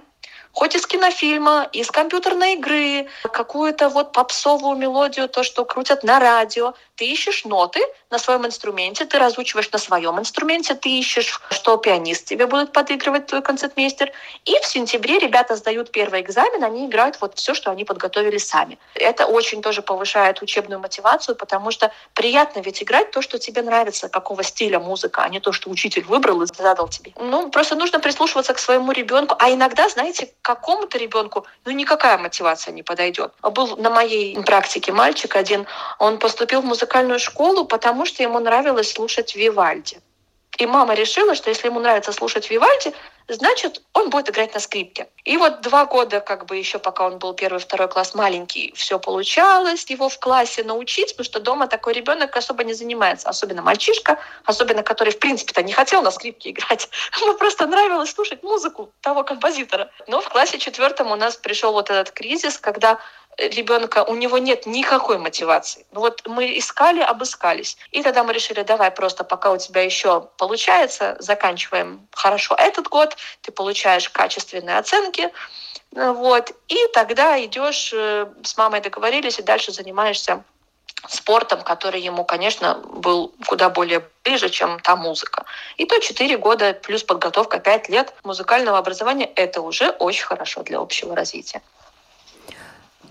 хоть 0.52 0.76
из 0.76 0.86
кинофильма, 0.86 1.70
из 1.72 1.90
компьютерной 1.92 2.54
игры, 2.54 3.08
какую-то 3.32 3.90
вот 3.90 4.12
попсовую 4.12 4.76
мелодию, 4.76 5.30
то, 5.30 5.44
что 5.44 5.66
крутят 5.66 6.04
на 6.04 6.20
радио. 6.20 6.74
Ты 6.96 7.06
ищешь 7.06 7.46
ноты 7.46 7.82
на 8.10 8.20
своем 8.20 8.46
инструменте, 8.46 9.06
ты 9.06 9.20
разучиваешь 9.20 9.72
на 9.72 9.80
своем 9.80 10.20
инструменте, 10.20 10.76
ты 10.76 10.90
ищешь, 10.90 11.40
что 11.52 11.78
пианист 11.78 12.26
тебе 12.26 12.46
будет 12.46 12.74
подыгрывать, 12.74 13.28
твой 13.28 13.42
концертмейстер. 13.42 14.12
И 14.46 14.54
в 14.60 14.66
сентябре 14.66 15.20
ребята 15.20 15.56
сдают 15.56 15.92
первый 15.92 16.22
экзамен, 16.22 16.64
они 16.64 16.88
играют 16.88 17.22
вот 17.22 17.38
все, 17.38 17.54
что 17.54 17.72
они 17.72 17.86
подготовили 17.86 18.38
сами. 18.38 18.78
Это 18.96 19.28
очень 19.28 19.62
тоже 19.62 19.82
повышает 19.82 20.42
учебную 20.42 20.80
мотивацию, 20.82 21.36
потому 21.36 21.72
что 21.72 21.92
приятно 22.14 22.60
ведь 22.60 22.84
играть 22.84 23.12
то, 23.12 23.22
что 23.22 23.40
тебе 23.40 23.62
нравится, 23.62 24.10
какого 24.10 24.44
стиля 24.44 24.80
музыка, 24.80 25.22
а 25.22 25.30
не 25.30 25.40
то, 25.40 25.52
что 25.54 25.70
учитель 25.70 26.04
выбрал 26.04 26.42
и 26.42 26.48
задал 26.48 26.90
тебе. 26.90 27.14
Ну, 27.18 27.50
просто 27.50 27.76
нужно 27.76 28.00
прислушиваться 28.00 28.54
к 28.54 28.60
своему 28.60 28.92
ребенку. 28.92 29.36
А 29.40 29.52
иногда, 29.52 29.88
знаете, 29.88 30.34
какому-то 30.42 30.98
ребенку 30.98 31.46
ну 31.66 31.72
никакая 31.72 32.18
мотивация 32.18 32.74
не 32.74 32.84
подойдет. 32.84 33.34
Был 33.42 33.78
на 33.78 33.90
моей 33.90 34.42
практике 34.44 34.92
мальчик 34.92 35.36
один, 35.36 35.66
он 36.00 36.20
поступил 36.20 36.62
в 36.62 36.66
музыкальную 36.66 37.20
школу, 37.20 37.66
потому 37.66 38.06
что 38.06 38.24
ему 38.24 38.40
нравилось 38.40 38.94
слушать 38.94 39.36
Вивальди. 39.36 40.00
И 40.60 40.66
мама 40.66 40.94
решила, 40.94 41.36
что 41.36 41.50
если 41.50 41.68
ему 41.68 41.80
нравится 41.80 42.12
слушать 42.12 42.50
Вивальди, 42.50 42.94
значит, 43.30 43.82
он 43.94 44.10
будет 44.10 44.30
играть 44.30 44.54
на 44.54 44.60
скрипке. 44.60 45.08
И 45.24 45.38
вот 45.38 45.62
два 45.62 45.86
года, 45.86 46.20
как 46.20 46.48
бы 46.48 46.58
еще 46.58 46.80
пока 46.80 47.08
он 47.08 47.18
был 47.18 47.34
первый, 47.34 47.60
второй 47.60 47.88
класс 47.88 48.14
маленький, 48.14 48.74
все 48.76 49.00
получалось 49.00 49.86
его 49.90 50.10
в 50.10 50.20
классе 50.20 50.64
научить, 50.64 51.12
потому 51.12 51.24
что 51.24 51.40
дома 51.40 51.68
такой 51.68 51.94
ребенок 51.94 52.36
особо 52.36 52.66
не 52.66 52.74
занимается, 52.74 53.30
особенно 53.30 53.62
мальчишка, 53.62 54.20
особенно 54.44 54.84
который, 54.84 55.14
в 55.14 55.20
принципе-то, 55.20 55.64
не 55.64 55.72
хотел 55.72 56.02
на 56.02 56.12
скрипке 56.12 56.50
играть. 56.50 56.90
Ему 57.22 57.36
просто 57.36 57.66
нравилось 57.66 58.12
слушать 58.12 58.44
музыку 58.44 58.92
того 59.00 59.24
композитора. 59.24 59.90
Но 60.08 60.20
в 60.20 60.28
классе 60.28 60.60
четвертом 60.60 61.10
у 61.10 61.16
нас 61.16 61.38
пришел 61.38 61.72
вот 61.72 61.90
этот 61.90 62.12
кризис, 62.12 62.58
когда 62.58 63.00
ребенка, 63.40 64.04
у 64.04 64.16
него 64.16 64.38
нет 64.38 64.66
никакой 64.66 65.18
мотивации. 65.18 65.86
Ну 65.92 66.02
вот 66.02 66.22
мы 66.28 66.58
искали, 66.58 67.02
обыскались. 67.02 67.78
И 67.92 68.04
тогда 68.04 68.24
мы 68.24 68.34
решили, 68.34 68.64
давай 68.64 68.92
просто 68.92 69.24
пока 69.24 69.52
у 69.52 69.58
тебя 69.58 69.82
еще 69.82 70.28
получается, 70.38 71.16
заканчиваем 71.20 72.08
хорошо 72.12 72.56
этот 72.56 72.88
год, 72.88 73.16
ты 73.42 73.52
получаешь 73.52 74.10
качественные 74.10 74.78
оценки, 74.78 75.30
вот, 75.92 76.52
и 76.68 76.78
тогда 76.94 77.44
идешь, 77.44 77.92
э, 77.94 78.28
с 78.44 78.58
мамой 78.58 78.80
договорились, 78.82 79.40
и 79.40 79.44
дальше 79.44 79.72
занимаешься 79.72 80.44
спортом, 81.08 81.62
который 81.62 82.02
ему, 82.02 82.26
конечно, 82.26 82.76
был 82.76 83.34
куда 83.48 83.70
более 83.70 84.04
ближе, 84.24 84.50
чем 84.50 84.80
та 84.82 84.96
музыка. 84.96 85.46
И 85.78 85.86
то 85.86 86.00
4 86.00 86.38
года 86.38 86.74
плюс 86.74 87.04
подготовка 87.04 87.60
5 87.60 87.90
лет 87.90 88.14
музыкального 88.24 88.78
образования– 88.78 89.26
это 89.36 89.62
уже 89.62 89.90
очень 89.92 90.26
хорошо 90.26 90.62
для 90.62 90.80
общего 90.80 91.16
развития. 91.16 91.62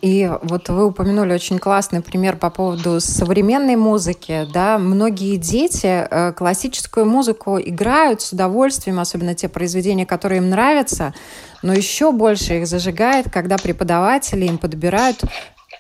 И 0.01 0.31
вот 0.43 0.69
вы 0.69 0.87
упомянули 0.87 1.33
очень 1.33 1.59
классный 1.59 2.03
пример 2.03 2.37
по 2.37 2.51
поводу 2.51 3.01
современной 3.01 3.77
музыки. 3.77 4.47
Да? 4.53 4.79
Многие 4.79 5.37
дети 5.37 5.87
э, 5.87 6.33
классическую 6.33 7.05
музыку 7.05 7.59
играют 7.59 8.21
с 8.21 8.33
удовольствием, 8.33 9.01
особенно 9.01 9.35
те 9.35 9.49
произведения, 9.49 10.07
которые 10.07 10.39
им 10.39 10.51
нравятся, 10.51 11.15
но 11.63 11.73
еще 11.73 12.13
больше 12.13 12.59
их 12.59 12.67
зажигает, 12.67 13.31
когда 13.31 13.59
преподаватели 13.59 14.47
им 14.47 14.59
подбирают 14.59 15.23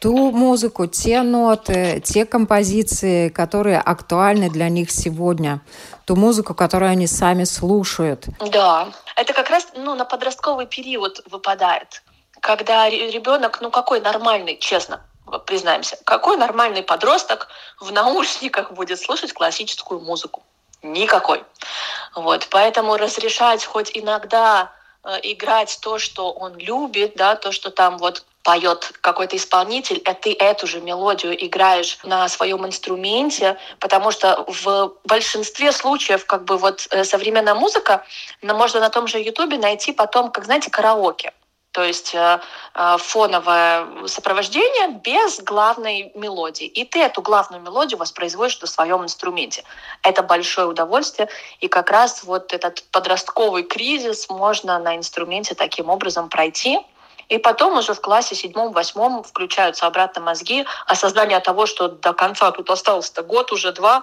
ту 0.00 0.30
музыку, 0.32 0.86
те 0.86 1.22
ноты, 1.22 2.02
те 2.04 2.24
композиции, 2.24 3.28
которые 3.28 3.78
актуальны 3.78 4.50
для 4.50 4.68
них 4.68 4.90
сегодня, 4.90 5.60
ту 6.04 6.16
музыку, 6.16 6.54
которую 6.54 6.90
они 6.90 7.06
сами 7.06 7.44
слушают. 7.44 8.26
Да, 8.52 8.88
это 9.16 9.32
как 9.32 9.50
раз 9.50 9.68
ну, 9.76 9.94
на 9.94 10.04
подростковый 10.04 10.66
период 10.66 11.20
выпадает 11.30 12.02
когда 12.40 12.88
ребенок, 12.88 13.60
ну 13.60 13.70
какой 13.70 14.00
нормальный, 14.00 14.56
честно, 14.58 15.04
признаемся, 15.46 15.98
какой 16.04 16.36
нормальный 16.36 16.82
подросток 16.82 17.48
в 17.80 17.92
наушниках 17.92 18.72
будет 18.72 19.00
слушать 19.00 19.32
классическую 19.32 20.00
музыку? 20.00 20.42
Никакой. 20.82 21.44
Вот, 22.14 22.46
поэтому 22.50 22.96
разрешать 22.96 23.64
хоть 23.64 23.90
иногда 23.94 24.72
э, 25.04 25.18
играть 25.22 25.78
то, 25.82 25.98
что 25.98 26.30
он 26.30 26.56
любит, 26.56 27.14
да, 27.16 27.36
то, 27.36 27.52
что 27.52 27.70
там 27.70 27.98
вот 27.98 28.24
поет 28.44 28.92
какой-то 29.02 29.36
исполнитель, 29.36 30.00
а 30.06 30.14
ты 30.14 30.32
эту 30.32 30.66
же 30.66 30.80
мелодию 30.80 31.34
играешь 31.46 31.98
на 32.02 32.28
своем 32.28 32.64
инструменте, 32.64 33.58
потому 33.78 34.10
что 34.10 34.44
в 34.46 34.94
большинстве 35.04 35.70
случаев 35.72 36.24
как 36.24 36.44
бы 36.44 36.56
вот 36.56 36.86
э, 36.90 37.04
современная 37.04 37.54
музыка, 37.54 38.04
можно 38.40 38.80
на 38.80 38.88
том 38.88 39.06
же 39.06 39.18
Ютубе 39.18 39.58
найти 39.58 39.92
потом, 39.92 40.30
как 40.30 40.44
знаете, 40.44 40.70
караоке 40.70 41.32
то 41.78 41.84
есть 41.84 42.12
э, 42.12 42.40
э, 42.74 42.96
фоновое 42.98 43.86
сопровождение 44.08 44.98
без 45.00 45.40
главной 45.40 46.10
мелодии. 46.16 46.66
И 46.66 46.84
ты 46.84 47.00
эту 47.00 47.22
главную 47.22 47.62
мелодию 47.62 47.98
воспроизводишь 47.98 48.60
на 48.60 48.66
своем 48.66 49.04
инструменте. 49.04 49.62
Это 50.02 50.24
большое 50.24 50.66
удовольствие, 50.66 51.28
и 51.60 51.68
как 51.68 51.90
раз 51.90 52.24
вот 52.24 52.52
этот 52.52 52.82
подростковый 52.90 53.62
кризис 53.62 54.28
можно 54.28 54.80
на 54.80 54.96
инструменте 54.96 55.54
таким 55.54 55.88
образом 55.88 56.28
пройти. 56.28 56.80
И 57.28 57.38
потом 57.38 57.78
уже 57.78 57.94
в 57.94 58.00
классе 58.00 58.34
седьмом-восьмом 58.34 59.22
включаются 59.22 59.86
обратно 59.86 60.20
мозги, 60.20 60.66
осознание 60.84 61.38
того, 61.38 61.66
что 61.66 61.86
до 61.86 62.12
конца 62.12 62.50
тут 62.50 62.68
остался-то 62.70 63.22
год, 63.22 63.52
уже 63.52 63.70
два, 63.70 64.02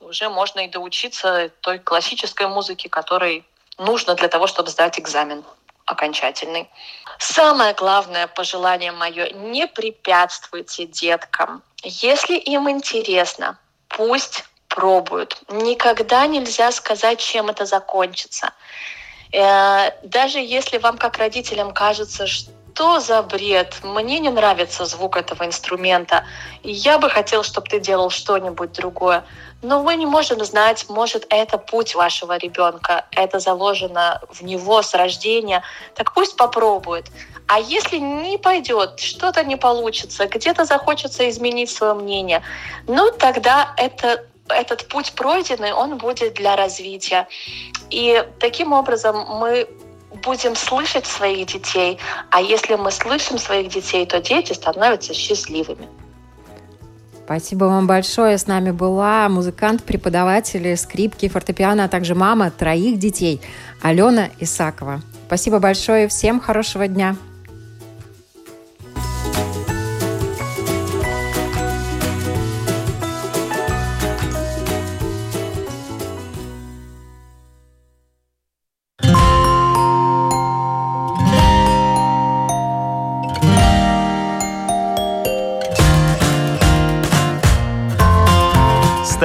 уже 0.00 0.28
можно 0.28 0.58
и 0.58 0.68
доучиться 0.68 1.52
той 1.60 1.78
классической 1.78 2.48
музыке, 2.48 2.88
которой 2.88 3.44
нужно 3.78 4.16
для 4.16 4.26
того, 4.26 4.48
чтобы 4.48 4.70
сдать 4.70 4.98
экзамен 4.98 5.44
окончательный. 5.92 6.68
Самое 7.18 7.74
главное 7.74 8.26
пожелание 8.26 8.92
мое– 8.92 9.30
не 9.32 9.66
препятствуйте 9.66 10.86
деткам. 10.86 11.62
Если 11.84 12.36
им 12.36 12.68
интересно, 12.68 13.58
пусть 13.88 14.44
пробуют. 14.68 15.40
Никогда 15.48 16.26
нельзя 16.26 16.72
сказать, 16.72 17.20
чем 17.20 17.50
это 17.50 17.66
закончится. 17.66 18.52
Э, 19.32 19.90
даже 20.02 20.38
если 20.38 20.78
вам, 20.78 20.98
как 20.98 21.18
родителям, 21.18 21.72
кажется, 21.72 22.26
что 22.26 22.50
за 22.76 23.22
бред, 23.22 23.76
мне 23.82 24.18
не 24.18 24.30
нравится 24.30 24.84
звук 24.84 25.16
этого 25.16 25.44
инструмента, 25.44 26.24
я 26.62 26.98
бы 26.98 27.10
хотел, 27.10 27.42
чтобы 27.42 27.68
ты 27.68 27.80
делал 27.80 28.10
что-нибудь 28.10 28.72
другое. 28.72 29.24
Но 29.62 29.82
мы 29.82 29.94
не 29.94 30.06
можем 30.06 30.44
знать, 30.44 30.86
может, 30.88 31.26
это 31.30 31.56
путь 31.56 31.94
вашего 31.94 32.36
ребенка, 32.36 33.04
это 33.12 33.38
заложено 33.38 34.20
в 34.30 34.42
него 34.42 34.82
с 34.82 34.94
рождения. 34.94 35.62
Так 35.94 36.14
пусть 36.14 36.36
попробует. 36.36 37.06
А 37.46 37.60
если 37.60 37.98
не 37.98 38.38
пойдет, 38.38 38.98
что-то 38.98 39.44
не 39.44 39.56
получится, 39.56 40.26
где-то 40.26 40.64
захочется 40.64 41.28
изменить 41.28 41.70
свое 41.70 41.94
мнение, 41.94 42.42
ну 42.88 43.10
тогда 43.12 43.74
это, 43.76 44.24
этот 44.48 44.88
путь 44.88 45.12
пройденный, 45.12 45.72
он 45.72 45.96
будет 45.98 46.34
для 46.34 46.56
развития. 46.56 47.28
И 47.90 48.24
таким 48.40 48.72
образом 48.72 49.26
мы 49.28 49.68
будем 50.22 50.56
слышать 50.56 51.06
своих 51.06 51.46
детей, 51.46 51.98
а 52.30 52.40
если 52.40 52.74
мы 52.76 52.90
слышим 52.90 53.38
своих 53.38 53.68
детей, 53.68 54.06
то 54.06 54.20
дети 54.20 54.52
становятся 54.52 55.14
счастливыми. 55.14 55.88
Спасибо 57.24 57.64
вам 57.66 57.86
большое. 57.86 58.36
С 58.36 58.46
нами 58.46 58.72
была 58.72 59.28
музыкант, 59.28 59.84
преподаватель 59.84 60.76
скрипки, 60.76 61.28
фортепиано, 61.28 61.84
а 61.84 61.88
также 61.88 62.14
мама 62.14 62.50
троих 62.50 62.98
детей 62.98 63.40
Алена 63.80 64.28
Исакова. 64.40 65.00
Спасибо 65.26 65.58
большое. 65.58 66.08
Всем 66.08 66.40
хорошего 66.40 66.88
дня. 66.88 67.16